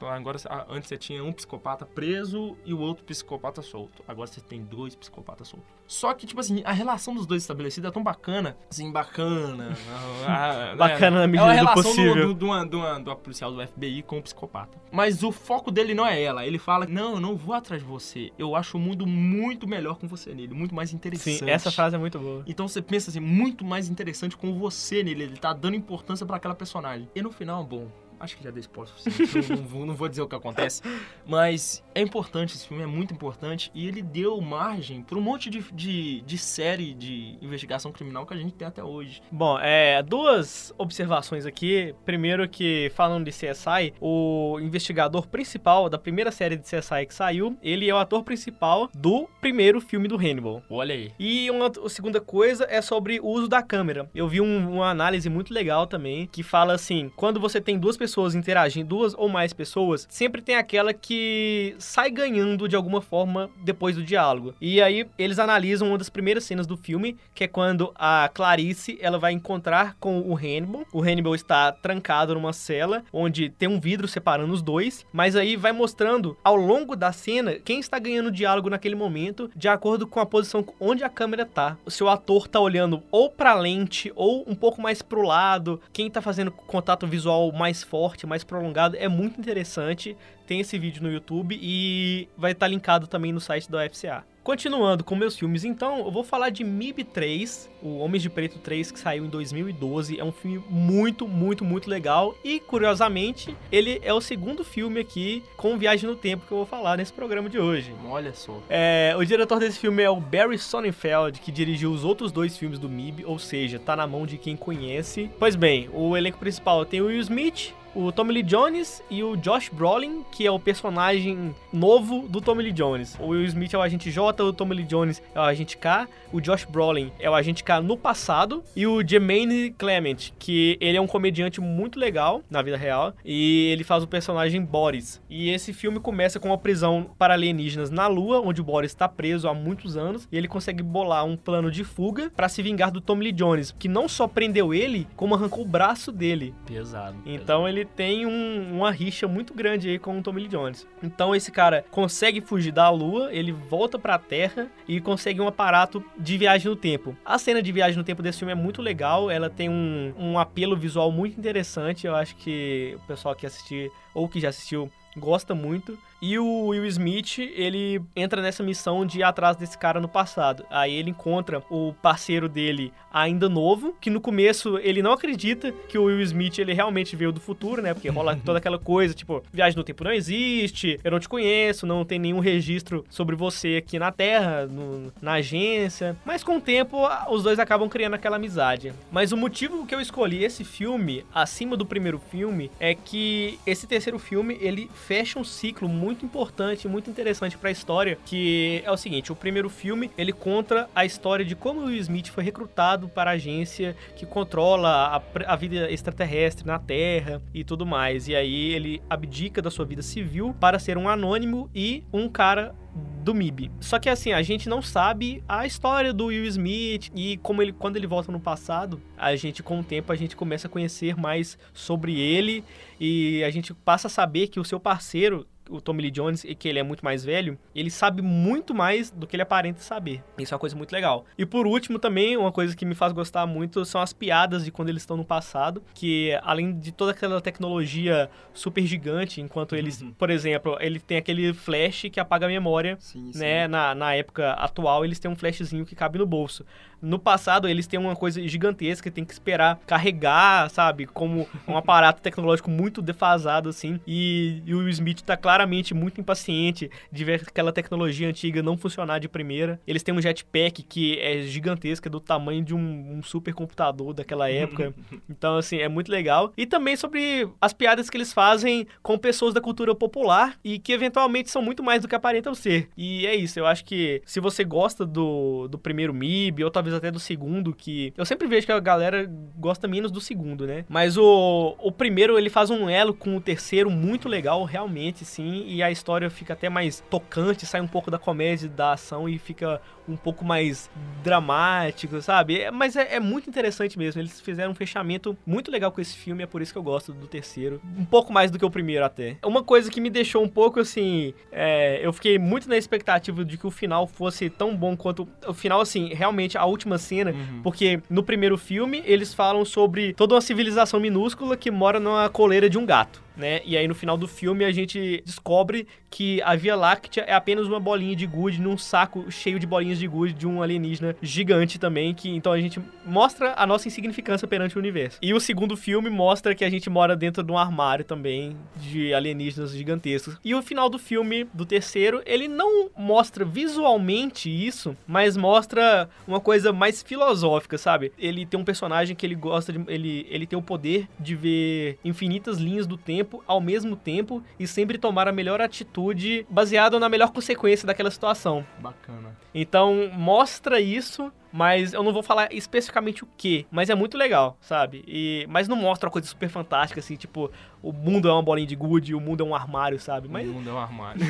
Agora, 0.03 0.39
antes 0.69 0.91
você 0.91 0.99
tinha 0.99 1.25
um 1.25 1.33
psicopata 1.33 1.87
preso 1.87 2.55
e 2.67 2.75
o 2.75 2.79
outro 2.79 3.03
psicopata 3.03 3.63
solto. 3.63 4.05
Agora 4.07 4.27
você 4.27 4.43
tem 4.43 4.63
dois 4.63 4.95
psicopatas 4.95 5.49
soltos. 5.49 5.81
Só 5.91 6.15
que, 6.15 6.25
tipo 6.25 6.39
assim, 6.39 6.63
a 6.65 6.71
relação 6.71 7.13
dos 7.15 7.27
dois 7.27 7.43
estabelecida 7.43 7.89
é 7.89 7.91
tão 7.91 8.03
bacana. 8.03 8.57
Assim, 8.71 8.93
bacana. 8.93 9.77
Ah, 10.27 10.75
bacana 10.77 11.21
na 11.21 11.27
medida 11.27 11.55
é 11.55 11.61
do 11.61 11.73
possível. 11.73 12.35
Do, 12.35 12.35
do, 12.35 12.65
do, 12.67 12.99
do, 13.05 13.17
policial 13.17 13.51
do 13.51 13.67
FBI 13.67 14.03
com 14.03 14.19
o 14.19 14.23
psicopata. 14.23 14.79
Mas 14.93 15.23
o 15.23 15.33
foco 15.33 15.71
dele 15.71 15.95
não 15.95 16.07
é 16.07 16.23
ela. 16.23 16.47
Ele 16.47 16.59
fala, 16.59 16.87
não, 16.87 17.15
eu 17.15 17.21
não 17.21 17.37
vou 17.37 17.55
atrás 17.55 17.83
de 17.83 17.89
você. 17.89 18.31
Eu 18.39 18.55
acho 18.55 18.77
o 18.77 18.81
mundo 18.81 19.07
muito 19.07 19.67
melhor 19.67 19.99
com 19.99 20.07
você 20.07 20.33
nele. 20.33 20.55
Muito 20.55 20.75
mais 20.75 20.93
interessante. 20.93 21.39
Sim, 21.39 21.51
essa 21.51 21.73
frase 21.73 21.97
é 21.97 21.99
muito 21.99 22.19
boa. 22.19 22.45
Então 22.47 22.69
você 22.69 22.81
pensa 22.81 23.11
assim, 23.11 23.19
muito 23.19 23.65
mais 23.65 23.89
interessante 23.89 24.37
com 24.37 24.57
você 24.57 25.03
nele. 25.03 25.25
Ele 25.25 25.37
tá 25.37 25.53
dando 25.53 25.75
importância 25.75 26.25
para 26.25 26.37
aquela 26.37 26.50
personagem. 26.55 27.09
E 27.15 27.23
no 27.23 27.31
final, 27.31 27.65
bom, 27.65 27.89
Acho 28.21 28.37
que 28.37 28.45
já 28.45 28.51
dei 28.51 28.61
spoiler 28.61 28.93
suficiente, 28.95 29.51
não, 29.51 29.81
não, 29.81 29.87
não, 29.87 29.95
vou 29.95 30.07
dizer 30.07 30.21
o 30.21 30.29
que 30.29 30.35
acontece. 30.35 30.83
Mas 31.27 31.83
é 31.95 32.03
importante, 32.03 32.55
esse 32.55 32.69
filme 32.69 32.83
é 32.83 32.87
muito 32.87 33.15
importante. 33.15 33.71
E 33.75 33.89
ele 33.89 34.03
deu 34.03 34.39
margem 34.43 35.03
para 35.03 35.17
um 35.17 35.23
monte 35.23 35.49
de, 35.49 35.65
de, 35.73 36.21
de, 36.21 36.37
série 36.37 36.93
de 36.93 37.39
investigação 37.41 37.91
criminal 37.91 38.27
que 38.27 38.35
a 38.35 38.37
gente 38.37 38.53
tem 38.53 38.69
até 38.69 38.85
hoje. 38.85 39.23
Bom, 39.33 39.59
é, 39.59 40.03
duas 40.03 40.75
observações 40.77 41.47
aqui. 41.47 41.95
Primeiro 42.05 42.47
que, 42.47 42.93
falando 42.95 43.25
de 43.25 43.31
CSI, 43.31 43.95
o 43.99 44.59
investigador 44.61 45.27
principal 45.27 45.89
da 45.89 45.99
primeira 45.99 46.31
série 46.31 46.59
de 46.59 46.65
CSI 46.65 47.07
que 47.07 47.15
saiu, 47.15 47.57
ele 47.63 47.89
é 47.89 47.95
o 47.95 47.97
ator 47.97 48.23
principal 48.23 48.91
do 48.95 49.27
primeiro 49.41 49.81
filme 49.81 50.07
do 50.07 50.17
Hannibal. 50.17 50.63
Olha 50.69 50.95
aí. 50.95 51.11
E 51.19 51.51
uma 51.51 51.71
a 51.71 51.89
segunda 51.89 52.21
coisa 52.21 52.67
é 52.69 52.83
sobre 52.83 53.19
o 53.19 53.29
uso 53.29 53.49
da 53.49 53.63
câmera. 53.63 54.11
Eu 54.15 54.29
vi 54.29 54.43
um, 54.43 54.75
uma 54.75 54.91
análise 54.91 55.31
muito 55.31 55.55
legal 55.55 55.87
também, 55.87 56.27
que 56.27 56.43
fala 56.43 56.75
assim, 56.75 57.11
quando 57.17 57.41
você 57.41 57.63
tem 57.63 57.79
duas 57.79 57.97
pessoas 57.97 58.10
pessoas 58.11 58.35
interagindo, 58.35 58.89
duas 58.89 59.15
ou 59.15 59.29
mais 59.29 59.53
pessoas, 59.53 60.05
sempre 60.11 60.43
tem 60.43 60.57
aquela 60.57 60.93
que 60.93 61.77
sai 61.79 62.11
ganhando 62.11 62.69
de 62.69 62.75
alguma 62.75 63.01
forma 63.01 63.49
depois 63.63 63.95
do 63.95 64.03
diálogo. 64.03 64.53
E 64.61 64.83
aí 64.83 65.07
eles 65.17 65.39
analisam 65.39 65.89
uma 65.89 65.99
das 65.99 66.11
primeiras 66.11 66.43
cenas 66.43 66.67
do 66.67 66.77
filme, 66.77 67.17
que 67.33 67.45
é 67.45 67.47
quando 67.49 67.93
a 67.95 68.29
Clarice 68.35 68.99
ela 69.01 69.17
vai 69.17 69.33
encontrar 69.33 69.95
com 70.01 70.21
o 70.23 70.37
Hannibal. 70.37 70.85
O 70.93 71.03
Hannibal 71.03 71.37
está 71.37 71.71
trancado 71.71 72.35
numa 72.35 72.53
cela 72.53 73.05
onde 73.13 73.49
tem 73.49 73.69
um 73.69 73.79
vidro 73.79 74.09
separando 74.09 74.53
os 74.53 74.61
dois, 74.61 75.07
mas 75.13 75.37
aí 75.37 75.55
vai 75.55 75.71
mostrando 75.71 76.37
ao 76.43 76.57
longo 76.57 76.97
da 76.97 77.13
cena 77.13 77.55
quem 77.55 77.79
está 77.79 77.97
ganhando 78.01 78.33
diálogo 78.33 78.69
naquele 78.69 78.97
momento, 78.97 79.49
de 79.55 79.69
acordo 79.69 80.05
com 80.05 80.19
a 80.19 80.27
posição 80.27 80.67
onde 80.81 81.05
a 81.05 81.09
câmera 81.09 81.47
tá. 81.47 81.77
O 81.87 81.93
seu 81.93 82.09
ator 82.09 82.49
tá 82.49 82.59
olhando 82.59 83.05
ou 83.13 83.31
para 83.31 83.55
lente 83.55 84.11
ou 84.17 84.45
um 84.49 84.55
pouco 84.57 84.83
mais 84.83 85.01
pro 85.01 85.23
lado, 85.23 85.81
quem 85.93 86.11
tá 86.11 86.21
fazendo 86.21 86.51
contato 86.51 87.07
visual 87.07 87.53
mais 87.53 87.85
forte 87.85 88.00
forte, 88.01 88.27
mais 88.27 88.43
prolongado, 88.43 88.97
é 88.97 89.09
muito 89.09 89.39
interessante. 89.39 90.17
Tem 90.51 90.59
esse 90.59 90.77
vídeo 90.81 91.01
no 91.01 91.13
YouTube 91.13 91.57
e 91.63 92.29
vai 92.37 92.51
estar 92.51 92.67
linkado 92.67 93.07
também 93.07 93.33
no 93.33 93.39
site 93.39 93.71
da 93.71 93.87
UFCA. 93.87 94.25
Continuando 94.43 95.05
com 95.05 95.15
meus 95.15 95.39
filmes, 95.39 95.65
então, 95.65 96.01
eu 96.01 96.11
vou 96.11 96.25
falar 96.25 96.51
de 96.51 96.65
MIB 96.65 97.05
3, 97.05 97.71
o 97.81 97.99
Homens 97.99 98.21
de 98.21 98.29
Preto 98.29 98.59
3, 98.59 98.91
que 98.91 98.99
saiu 98.99 99.25
em 99.25 99.29
2012. 99.29 100.19
É 100.19 100.25
um 100.25 100.33
filme 100.33 100.61
muito, 100.69 101.29
muito, 101.29 101.65
muito 101.65 101.89
legal. 101.89 102.35
E, 102.43 102.59
curiosamente, 102.59 103.57
ele 103.71 104.01
é 104.03 104.13
o 104.13 104.21
segundo 104.21 104.65
filme 104.65 104.99
aqui 104.99 105.41
com 105.57 105.79
Viagem 105.79 106.11
no 106.11 106.17
Tempo 106.17 106.45
que 106.45 106.53
eu 106.53 106.57
vou 106.57 106.67
falar 106.67 106.97
nesse 106.97 107.13
programa 107.13 107.49
de 107.49 107.61
hoje. 107.61 107.95
Olha 108.05 108.35
só. 108.35 108.61
É, 108.69 109.15
o 109.17 109.25
diretor 109.25 109.61
desse 109.61 109.79
filme 109.79 110.03
é 110.03 110.11
o 110.11 110.17
Barry 110.17 110.59
Sonnenfeld, 110.59 111.41
que 111.41 111.53
dirigiu 111.53 111.93
os 111.93 112.03
outros 112.03 112.33
dois 112.33 112.59
filmes 112.59 112.81
do 112.81 112.89
MIB, 112.89 113.25
ou 113.25 113.39
seja, 113.39 113.79
tá 113.79 113.95
na 113.95 114.05
mão 114.05 114.27
de 114.27 114.37
quem 114.37 114.57
conhece. 114.57 115.31
Pois 115.39 115.55
bem, 115.55 115.89
o 115.93 116.17
elenco 116.17 116.39
principal 116.39 116.85
tem 116.85 117.01
o 117.01 117.07
Will 117.07 117.21
Smith, 117.21 117.73
o 117.95 118.13
Tommy 118.13 118.35
Lee 118.35 118.43
Jones 118.43 119.03
e 119.11 119.23
o 119.23 119.37
Josh 119.37 119.69
Brolin, 119.69 120.25
que 120.31 120.40
é 120.47 120.51
o 120.51 120.59
personagem 120.59 121.55
novo 121.73 122.27
do 122.29 122.41
Tommy 122.41 122.65
Lee 122.65 122.73
Jones. 122.73 123.17
O 123.21 123.29
Will 123.29 123.45
Smith 123.45 123.75
é 123.75 123.79
o 123.79 123.83
agente 123.83 124.11
J, 124.11 124.43
o 124.43 124.53
Tommy 124.53 124.77
Lee 124.77 124.85
Jones 124.85 125.23
é 125.35 125.39
o 125.39 125.43
agente 125.43 125.77
K, 125.77 126.09
o 126.33 126.41
Josh 126.41 126.65
Brolin 126.65 127.13
é 127.19 127.29
o 127.29 127.35
agente 127.35 127.65
K 127.65 127.81
no 127.81 127.97
passado 127.97 128.63
e 128.75 128.87
o 128.87 129.07
Jermaine 129.07 129.71
Clement, 129.71 130.33
que 130.39 130.79
ele 130.81 130.97
é 130.97 131.01
um 131.01 131.07
comediante 131.07 131.61
muito 131.61 131.99
legal 131.99 132.43
na 132.51 132.63
vida 132.63 132.77
real 132.77 133.15
e 133.25 133.71
ele 133.73 133.85
faz 133.85 134.03
o 134.03 134.07
personagem 134.07 134.63
Boris. 134.63 135.21
E 135.29 135.51
esse 135.51 135.73
filme 135.73 136.01
começa 136.01 136.39
com 136.39 136.49
uma 136.49 136.59
prisão 136.59 137.11
para 137.19 137.35
alienígenas 137.35 137.91
na 137.91 138.07
Lua, 138.07 138.41
onde 138.41 138.61
o 138.61 138.65
Boris 138.65 138.91
está 138.91 139.09
preso 139.09 139.49
há 139.49 139.55
muitos 139.55 139.97
anos 139.97 140.29
e 140.31 140.37
ele 140.37 140.49
consegue 140.49 140.83
bolar 140.83 141.25
um 141.25 141.37
plano 141.37 141.71
de 141.71 141.85
fuga 141.85 142.31
para 142.35 142.49
se 142.49 142.63
vingar 142.63 142.91
do 142.91 143.01
Tommy 143.01 143.25
Lee 143.25 143.33
Jones, 143.33 143.75
que 143.79 143.89
não 143.89 144.09
só 144.09 144.27
prendeu 144.27 144.73
ele, 144.73 145.07
como 145.17 145.35
arrancou 145.35 145.65
o 145.65 145.69
braço 145.69 146.13
dele. 146.13 146.55
Pesado. 146.67 147.17
Então 147.27 147.65
pesado. 147.65 147.69
ele 147.69 147.85
tem 147.85 148.27
um, 148.27 148.77
uma 148.77 148.91
rixa 148.91 149.27
muito 149.27 149.55
grande 149.55 149.89
aí 149.89 149.99
com 149.99 150.19
o 150.19 150.23
Tommy 150.31 150.43
Lee 150.43 150.49
Jones. 150.49 150.87
Então 151.03 151.35
esse 151.35 151.51
cara 151.51 151.85
consegue 151.91 152.41
fugir 152.41 152.71
da 152.71 152.89
Lua, 152.89 153.33
ele 153.33 153.51
volta 153.51 153.99
para 153.99 154.15
a 154.15 154.19
Terra 154.19 154.69
e 154.87 155.01
consegue 155.01 155.41
um 155.41 155.49
aparato 155.49 156.03
de 156.17 156.39
viagem 156.39 156.71
no 156.71 156.77
tempo. 156.77 157.17
A 157.25 157.37
cena 157.37 157.61
de 157.61 157.73
viagem 157.73 157.99
no 157.99 158.05
tempo 158.05 158.23
desse 158.23 158.39
filme 158.39 158.53
é 158.53 158.57
muito 158.57 158.81
legal, 158.81 159.29
ela 159.31 159.51
tem 159.51 159.69
um, 159.69 160.15
um 160.17 160.39
apelo 160.39 160.77
visual 160.77 161.11
muito 161.11 161.37
interessante. 161.37 162.07
Eu 162.07 162.15
acho 162.15 162.37
que 162.37 162.97
o 163.03 163.07
pessoal 163.07 163.35
que 163.35 163.45
assistir 163.45 163.91
ou 164.15 164.29
que 164.29 164.41
já 164.41 164.51
assistiu 164.51 164.91
gosta 165.17 165.55
muito. 165.55 165.99
E 166.23 166.39
o 166.39 166.67
Will 166.67 166.85
Smith, 166.87 167.39
ele 167.39 168.01
entra 168.15 168.43
nessa 168.43 168.63
missão 168.63 169.07
de 169.07 169.21
ir 169.21 169.23
atrás 169.23 169.57
desse 169.57 169.79
cara 169.79 170.01
no 170.01 170.09
passado. 170.09 170.67
Aí 170.71 170.93
ele 170.93 171.11
encontra 171.11 171.63
o 171.71 171.95
parceiro 172.03 172.49
dele 172.49 172.93
ainda 173.13 173.49
novo, 173.49 173.97
que 174.01 174.11
no 174.11 174.21
começo 174.21 174.79
ele 174.79 175.03
não 175.03 175.13
acredita 175.13 175.73
que 175.89 175.99
o 175.99 176.05
Will 176.05 176.21
Smith 176.21 176.59
ele 176.59 176.73
realmente 176.73 177.17
veio 177.17 177.33
do 177.33 177.41
futuro, 177.41 177.81
né? 177.81 177.95
Porque 177.95 178.09
rola 178.09 178.37
toda 178.45 178.59
aquela 178.59 178.79
coisa, 178.79 179.15
tipo, 179.15 179.43
viagem 179.53 179.77
no 179.77 179.83
tempo 179.83 180.05
não 180.05 180.13
existe, 180.13 181.01
eu 181.03 181.11
não 181.11 181.19
te 181.19 181.29
conheço, 181.29 181.87
não 181.87 182.05
tem 182.05 182.19
nenhum 182.19 182.39
registro 182.39 183.05
sobre 183.09 183.35
você 183.35 183.77
aqui 183.77 183.99
na 183.99 184.13
Terra, 184.13 184.67
no, 184.67 185.13
na 185.23 185.35
agência. 185.35 186.17
Mas 186.25 186.45
com 186.45 186.59
o 186.59 186.61
tempo, 186.61 186.99
os 187.31 187.43
dois 187.43 187.59
acabam 187.59 187.89
criando 187.89 188.15
aquela 188.15 188.37
amizade. 188.37 188.93
Mas 189.11 189.33
o 189.33 189.37
motivo 189.37 189.87
que 189.87 189.95
eu 189.95 190.01
escolhi 190.01 190.45
esse 190.45 190.65
filme 190.65 191.25
acima 191.35 191.77
do 191.77 191.87
primeiro 191.87 192.19
filme 192.31 192.71
é 192.79 192.95
que 192.95 193.59
esse 193.67 193.87
terceiro 193.87 194.19
filme, 194.19 194.59
ele 194.61 194.91
fecha 194.95 195.39
um 195.39 195.45
ciclo 195.45 195.89
muito 195.89 196.10
muito 196.11 196.27
importante, 196.27 196.89
muito 196.89 197.09
interessante 197.09 197.57
para 197.57 197.69
a 197.69 197.73
história, 197.73 198.19
que 198.25 198.83
é 198.85 198.91
o 198.91 198.97
seguinte, 198.97 199.31
o 199.31 199.37
primeiro 199.37 199.71
filme, 199.71 200.11
ele 200.19 200.33
conta 200.33 200.91
a 200.93 201.05
história 201.05 201.45
de 201.45 201.55
como 201.55 201.83
o 201.83 201.85
Will 201.85 201.99
Smith 201.99 202.29
foi 202.31 202.43
recrutado 202.43 203.09
para 203.09 203.31
a 203.31 203.35
agência 203.35 203.95
que 204.17 204.27
controla 204.27 204.89
a, 205.17 205.53
a 205.53 205.57
vida 205.57 205.89
extraterrestre 205.91 206.67
na 206.67 206.81
Terra 206.81 207.41
e 207.55 207.63
tudo 207.63 207.87
mais. 207.87 208.27
E 208.27 208.35
aí 208.35 208.73
ele 208.73 209.01
abdica 209.09 209.63
da 209.63 209.71
sua 209.71 209.85
vida 209.85 210.03
civil 210.03 210.55
para 210.59 210.81
ser 210.81 210.99
um 210.99 211.09
anônimo 211.09 211.71
e 211.73 212.03
um 212.13 212.29
cara 212.29 212.75
do 213.23 213.33
MIB. 213.33 213.71
Só 213.81 213.99
que 213.99 214.09
assim, 214.09 214.33
a 214.33 214.43
gente 214.43 214.69
não 214.69 214.83
sabe 214.83 215.45
a 215.49 215.67
história 215.67 216.13
do 216.13 216.27
Will 216.27 216.45
Smith 216.47 217.11
e 217.15 217.37
como 217.37 217.63
ele 217.63 217.73
quando 217.73 217.97
ele 217.97 218.07
volta 218.07 218.33
no 218.33 218.41
passado, 218.41 219.01
a 219.17 219.37
gente 219.37 219.63
com 219.63 219.79
o 219.79 219.85
tempo 219.85 220.13
a 220.13 220.17
gente 220.17 220.35
começa 220.35 220.67
a 220.67 220.71
conhecer 220.71 221.17
mais 221.17 221.57
sobre 221.73 222.19
ele 222.19 222.65
e 222.99 223.45
a 223.45 223.51
gente 223.51 223.73
passa 223.73 224.09
a 224.09 224.11
saber 224.11 224.49
que 224.49 224.59
o 224.59 224.65
seu 224.65 224.81
parceiro 224.81 225.47
o 225.71 225.81
Tommy 225.81 226.03
Lee 226.03 226.11
Jones, 226.11 226.45
e 226.45 226.55
que 226.55 226.69
ele 226.69 226.79
é 226.79 226.83
muito 226.83 227.05
mais 227.05 227.25
velho, 227.25 227.59
ele 227.75 227.91
sabe 227.91 228.23
muito 228.23 228.75
mais 228.75 229.11
do 229.11 229.27
que 229.27 229.37
ele 229.37 229.43
aparenta 229.43 229.81
saber. 229.81 230.23
Isso 230.39 230.53
é 230.53 230.55
uma 230.55 230.61
coisa 230.61 230.77
muito 230.77 230.93
legal. 230.93 231.25
E 231.39 231.47
por 231.47 231.67
último, 231.67 231.99
também, 231.99 232.37
uma 232.37 232.53
coisa 232.53 232.77
que 232.77 232.85
me 232.85 232.95
faz 232.95 233.13
gostar 233.13 233.47
muito 233.47 233.85
são 233.85 234.01
as 234.01 234.13
piadas 234.13 234.65
de 234.65 234.71
quando 234.71 234.89
eles 234.89 235.03
estão 235.03 235.17
no 235.17 235.25
passado, 235.25 235.83
que 235.95 236.39
além 236.43 236.79
de 236.79 236.93
toda 236.93 237.13
aquela 237.13 237.41
tecnologia 237.41 238.29
super 238.53 238.85
gigante, 238.85 239.41
enquanto 239.41 239.75
eles, 239.77 240.03
uhum. 240.03 240.13
por 240.13 240.31
exemplo, 240.31 240.77
ele 240.81 240.99
tem 240.99 241.17
aquele 241.17 241.53
flash 241.53 242.07
que 242.11 242.21
apaga 242.21 242.47
a 242.47 242.49
memória, 242.49 242.97
sim, 243.01 243.31
né? 243.35 243.65
Sim. 243.65 243.71
Na, 243.71 243.95
na 243.95 244.15
época 244.15 244.53
atual, 244.53 245.05
eles 245.05 245.19
têm 245.19 245.31
um 245.31 245.37
flashzinho 245.37 245.87
que 245.87 245.95
cabe 245.95 246.19
no 246.19 246.27
bolso. 246.27 246.65
No 247.01 247.19
passado 247.19 247.69
eles 247.69 247.87
têm 247.87 247.99
uma 247.99 248.17
coisa 248.17 248.47
gigantesca, 248.47 249.11
tem 249.11 249.25
que 249.25 249.33
esperar 249.33 249.79
carregar, 249.87 250.69
sabe? 250.71 251.07
Como 251.07 251.49
um 251.67 251.77
aparato 251.77 252.23
tecnológico 252.23 252.71
muito 252.71 253.03
defasado, 253.03 253.69
assim. 253.69 254.01
E, 254.07 254.63
e 254.65 254.75
o 254.75 254.89
Smith 254.89 255.23
tá 255.23 255.37
claramente 255.37 255.95
muito 255.95 256.21
impaciente 256.21 256.91
de 257.11 257.25
ver 257.25 257.43
aquela 257.47 257.73
tecnologia 257.73 258.29
antiga 258.29 258.63
não 258.63 258.77
funcionar 258.77 259.19
de 259.19 259.29
primeira. 259.29 259.81
Eles 259.87 260.03
têm 260.03 260.15
um 260.15 260.21
jetpack 260.21 260.83
que 260.83 261.19
é 261.19 261.43
gigantesco, 261.43 262.09
é 262.09 262.11
do 262.11 262.21
tamanho 262.21 262.63
de 262.63 262.75
um, 262.75 263.19
um 263.19 263.23
supercomputador 263.23 264.13
daquela 264.13 264.51
época. 264.51 264.95
então, 265.29 265.57
assim, 265.57 265.79
é 265.79 265.89
muito 265.89 266.11
legal. 266.11 266.53
E 266.57 266.67
também 266.67 266.97
sobre 266.97 267.49
as 267.61 267.73
piadas 267.73 268.11
que 268.11 268.17
eles 268.17 268.33
fazem 268.33 268.87
com 269.03 269.19
pessoas 269.19 269.55
da 269.55 269.61
cultura 269.61 269.95
popular 269.95 270.59
e 270.65 270.79
que 270.79 270.93
eventualmente 270.93 271.51
são 271.51 271.63
muito 271.63 271.83
mais 271.83 272.03
do 272.03 272.09
que 272.09 272.15
aparentam 272.15 272.55
ser. 272.55 272.89
E 272.97 273.27
é 273.27 273.35
isso, 273.35 273.59
eu 273.59 273.67
acho 273.67 273.85
que 273.85 274.23
se 274.25 274.41
você 274.41 274.65
gosta 274.65 275.07
do, 275.07 275.69
do 275.69 275.79
primeiro 275.79 276.13
MIB, 276.15 276.65
ou 276.65 276.71
talvez 276.71 276.90
até 276.95 277.11
do 277.11 277.21
segundo, 277.21 277.75
que 277.75 278.13
eu 278.17 278.25
sempre 278.25 278.47
vejo 278.49 278.67
que 278.67 278.73
a 278.73 278.81
galera 278.81 279.31
gosta 279.57 279.87
menos 279.87 280.11
do 280.11 280.21
segundo, 280.21 280.67
né? 280.67 280.85
Mas 280.89 281.17
o, 281.17 281.77
o 281.79 281.93
primeiro, 281.93 282.39
ele 282.39 282.51
faz 282.51 282.71
um 282.71 282.89
elo 282.89 283.15
com 283.15 283.37
o 283.37 283.41
terceiro 283.41 283.91
muito 283.91 284.29
legal, 284.29 284.65
realmente, 284.65 285.25
sim, 285.25 285.65
e 285.67 285.83
a 285.83 285.91
história 285.91 286.31
fica 286.31 286.55
até 286.55 286.69
mais 286.69 287.03
tocante, 287.11 287.67
sai 287.67 287.81
um 287.81 287.89
pouco 287.89 288.11
da 288.11 288.19
comédia, 288.19 288.69
da 288.69 288.93
ação 288.93 289.29
e 289.29 289.39
fica 289.39 289.81
um 290.09 290.17
pouco 290.17 290.45
mais 290.45 290.91
dramático, 291.23 292.21
sabe? 292.21 292.61
É, 292.61 292.71
mas 292.71 292.97
é, 292.97 293.15
é, 293.15 293.21
muito 293.21 293.49
interessante 293.49 293.99
mesmo. 293.99 294.21
Eles 294.21 294.41
fizeram 294.41 294.73
um 294.73 294.75
fechamento 294.75 295.37
muito 295.47 295.71
legal 295.71 295.93
com 295.93 296.01
esse 296.01 296.17
filme, 296.17 296.43
é 296.43 296.47
por 296.47 296.61
isso 296.61 296.73
que 296.73 296.79
eu 296.79 296.83
gosto 296.83 297.13
do 297.13 297.27
terceiro. 297.27 297.81
Um 297.97 298.05
pouco 298.05 298.33
mais 298.33 298.51
do 298.51 298.59
que 298.59 298.65
o 298.65 298.71
primeiro, 298.71 299.05
até. 299.05 299.37
Uma 299.45 299.63
coisa 299.63 299.91
que 299.91 300.01
me 300.01 300.11
deixou 300.11 300.43
um 300.43 300.49
pouco 300.49 300.81
assim. 300.81 301.35
É, 301.53 302.01
eu 302.05 302.13
fiquei 302.13 302.39
muito 302.39 302.69
na 302.69 302.77
expectativa 302.77 303.45
de 303.45 303.57
que 303.57 303.67
o 303.67 303.71
final 303.71 304.07
fosse 304.07 304.51
tão 304.51 304.77
bom 304.77 304.97
quanto. 304.97 305.29
O 305.47 305.55
final, 305.55 305.81
assim, 305.81 306.13
realmente 306.13 306.59
a 306.59 306.65
última 306.65 306.80
cena, 306.99 307.33
uhum. 307.33 307.61
porque 307.63 308.01
no 308.09 308.23
primeiro 308.23 308.57
filme 308.57 309.03
eles 309.05 309.35
falam 309.35 309.65
sobre 309.65 310.13
toda 310.13 310.35
uma 310.35 310.41
civilização 310.41 311.01
minúscula 311.01 311.57
que 311.57 311.71
mora 311.71 312.01
numa 312.01 312.29
coleira 312.29 312.69
de 312.69 312.79
um 312.79 312.87
gato 312.87 313.23
né? 313.37 313.61
E 313.65 313.77
aí 313.77 313.87
no 313.87 313.95
final 313.95 314.17
do 314.17 314.29
filme 314.29 314.65
a 314.65 314.73
gente 314.73 315.23
descobre 315.25 315.87
que 316.11 316.43
a 316.43 316.57
Via 316.57 316.75
Láctea 316.75 317.25
é 317.27 317.33
apenas 317.33 317.67
uma 317.67 317.79
bolinha 317.79 318.17
de 318.17 318.27
gude 318.27 318.61
num 318.61 318.77
saco 318.77 319.31
cheio 319.31 319.59
de 319.59 319.67
bolinhas 319.67 319.99
de 319.99 320.07
gude 320.07 320.33
de 320.33 320.47
um 320.47 320.63
alienígena 320.63 321.15
gigante 321.23 321.79
também, 321.79 322.13
que 322.13 322.29
então 322.29 322.53
a 322.53 322.61
gente 322.61 322.81
mostra 323.07 323.55
a 323.57 323.67
nossa 323.67 323.87
insignificância 323.87 324.47
perante 324.49 324.77
o 324.77 324.79
universo. 324.79 325.19
E 325.23 325.33
o 325.33 325.41
segundo 325.41 325.77
filme 325.77 326.11
mostra 326.11 326.55
que 326.55 326.65
a 326.65 326.71
gente 326.71 326.91
mora 326.91 327.17
dentro 327.17 327.43
de 327.43 327.53
um 327.53 327.59
armário 327.59 328.05
também 328.05 328.57
de 328.77 329.15
alienígenas 329.15 329.71
gigantescos. 329.71 330.37
E 330.45 330.55
o 330.55 330.63
final 330.63 330.91
do 330.91 330.99
filme, 330.99 331.45
do 331.55 331.65
terceiro, 331.65 332.23
ele 332.27 332.49
não 332.49 332.91
mostra 332.97 333.45
visualmente 333.45 334.51
isso, 334.51 334.97
mas 335.07 335.37
mostra 335.37 336.09
uma 336.27 336.41
coisa 336.41 336.73
mais 336.73 337.03
filosófica, 337.03 337.79
sabe? 337.79 338.13
Ele 338.19 338.45
tem 338.45 338.59
um 338.59 338.65
personagem 338.65 339.15
que 339.15 339.25
ele 339.25 339.35
gosta 339.35 339.73
de 339.73 339.81
ele 339.87 340.27
ele 340.29 340.47
tem 340.47 340.59
o 340.59 340.63
poder 340.63 341.09
de 341.19 341.35
ver 341.35 341.99
infinitas 342.05 342.59
linhas 342.59 342.87
do 342.87 342.97
tempo 342.97 343.20
tempo, 343.21 343.43
ao 343.47 343.61
mesmo 343.61 343.97
tempo, 343.97 344.43
e 344.59 344.67
sempre 344.67 344.99
tomar 344.99 345.29
a 345.29 345.33
melhor 345.33 345.61
atitude 345.61 346.47
baseado 346.49 346.99
na 346.99 347.09
melhor 347.09 347.33
consequência 347.33 347.87
daquela 347.87 348.11
situação. 348.11 348.65
Bacana. 348.79 349.37
Então, 349.55 350.11
mostra 350.13 350.81
isso 350.81 351.33
mas 351.53 351.93
eu 351.93 352.03
não 352.03 352.13
vou 352.13 352.23
falar 352.23 352.53
especificamente 352.53 353.25
o 353.25 353.29
que, 353.37 353.67
mas 353.71 353.91
é 353.91 353.95
muito 353.95 354.17
legal, 354.17 354.57
sabe? 354.61 355.05
E, 355.07 355.45
mas 355.49 355.67
não 355.67 355.77
mostra 355.77 356.09
uma 356.09 356.13
coisa 356.13 356.29
super 356.29 356.49
fantástica, 356.49 357.01
assim, 357.01 357.17
tipo, 357.17 357.51
o 357.83 357.93
mundo 357.93 358.29
é 358.29 358.33
uma 358.33 358.43
bolinha 358.43 358.67
de 358.67 358.77
gude, 358.77 359.15
o 359.15 359.21
mundo 359.21 359.43
é 359.43 359.47
um 359.47 359.55
armário, 359.55 359.99
sabe? 359.99 360.29
Mas... 360.29 360.49
O 360.51 360.53
mundo 360.53 360.71
é 360.71 360.73
um 360.73 360.79
armário. 360.79 361.21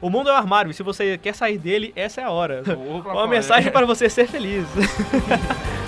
o 0.00 0.10
mundo 0.10 0.30
é 0.30 0.32
um 0.32 0.36
armário, 0.36 0.70
e 0.70 0.74
se 0.74 0.82
você 0.82 1.18
quer 1.18 1.34
sair 1.34 1.58
dele, 1.58 1.92
essa 1.96 2.20
é 2.20 2.24
a 2.24 2.30
hora. 2.30 2.62
Uma 3.04 3.26
mensagem 3.26 3.72
para 3.72 3.86
você 3.86 4.08
ser 4.08 4.28
feliz. 4.28 4.66